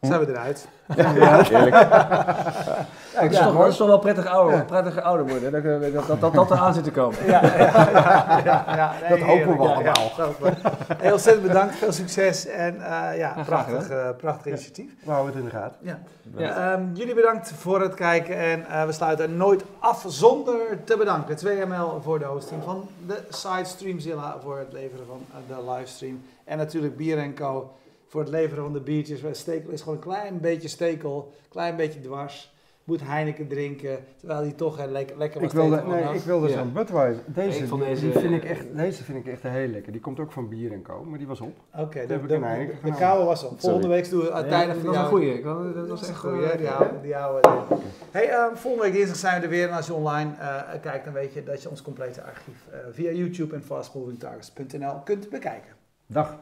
[0.07, 0.69] Zijn we eruit?
[0.97, 1.15] Ja,
[1.51, 1.75] eerlijk.
[1.75, 3.63] Ja, het is Ja, toch, hoor.
[3.63, 5.53] het is toch wel prettig ouder, prettiger ouder worden.
[5.53, 5.63] Dat,
[5.95, 7.19] dat, dat, dat, dat, eraan zit te komen.
[7.27, 8.93] Ja, ja, ja, ja, ja.
[9.01, 9.97] Nee, Dat hopen we heerlijk.
[9.97, 10.53] Ja, ja, allemaal.
[10.99, 14.91] Heel ontzettend bedankt, veel succes en eh, ja, prachtig, eh, prachtig initiatief.
[15.05, 15.77] we houden het in de gaten.
[15.81, 15.99] Ja.
[16.37, 16.73] Ja.
[16.73, 21.37] Ehm, jullie bedankt voor het kijken en eh, we sluiten nooit af zonder te bedanken
[21.37, 26.23] 2ML voor de hosting van de site, Streamzilla voor het leveren van eh, de livestream
[26.45, 27.71] en natuurlijk Bier Co
[28.15, 29.21] voor het leveren van de biertjes.
[29.33, 32.53] Stekel is gewoon een klein beetje stekel, klein beetje dwars.
[32.85, 36.49] Moet Heineken drinken, terwijl hij toch eh, lekker, lekker Ik wat wilde, nee, ik wilde
[36.49, 36.59] Ja.
[36.59, 37.23] zo'n Budweiser.
[37.27, 39.93] Deze, Ik vond die- deze- die vind ik echt, deze vind ik echt heel lekker.
[39.93, 41.53] Die komt ook van Bier en Co, maar die was op.
[41.77, 43.61] Oké, heb de, ik de, de, koude was op.
[43.61, 45.35] Volgende week doen we uiteindelijk dat was een goeie.
[45.35, 46.57] Ik Dat Dat was is een echt goeie, eh, hè?
[46.57, 46.91] Die ja.
[47.03, 47.77] die we.
[48.11, 49.69] Hey, ehm, volgende week dinsdag zijn we er weer.
[49.69, 52.79] En als je online eh, kijkt, dan weet je dat je ons complete archief eh,
[52.91, 55.73] via YouTube en fastmovingtargets.nl kunt bekijken.
[56.07, 56.39] Dag.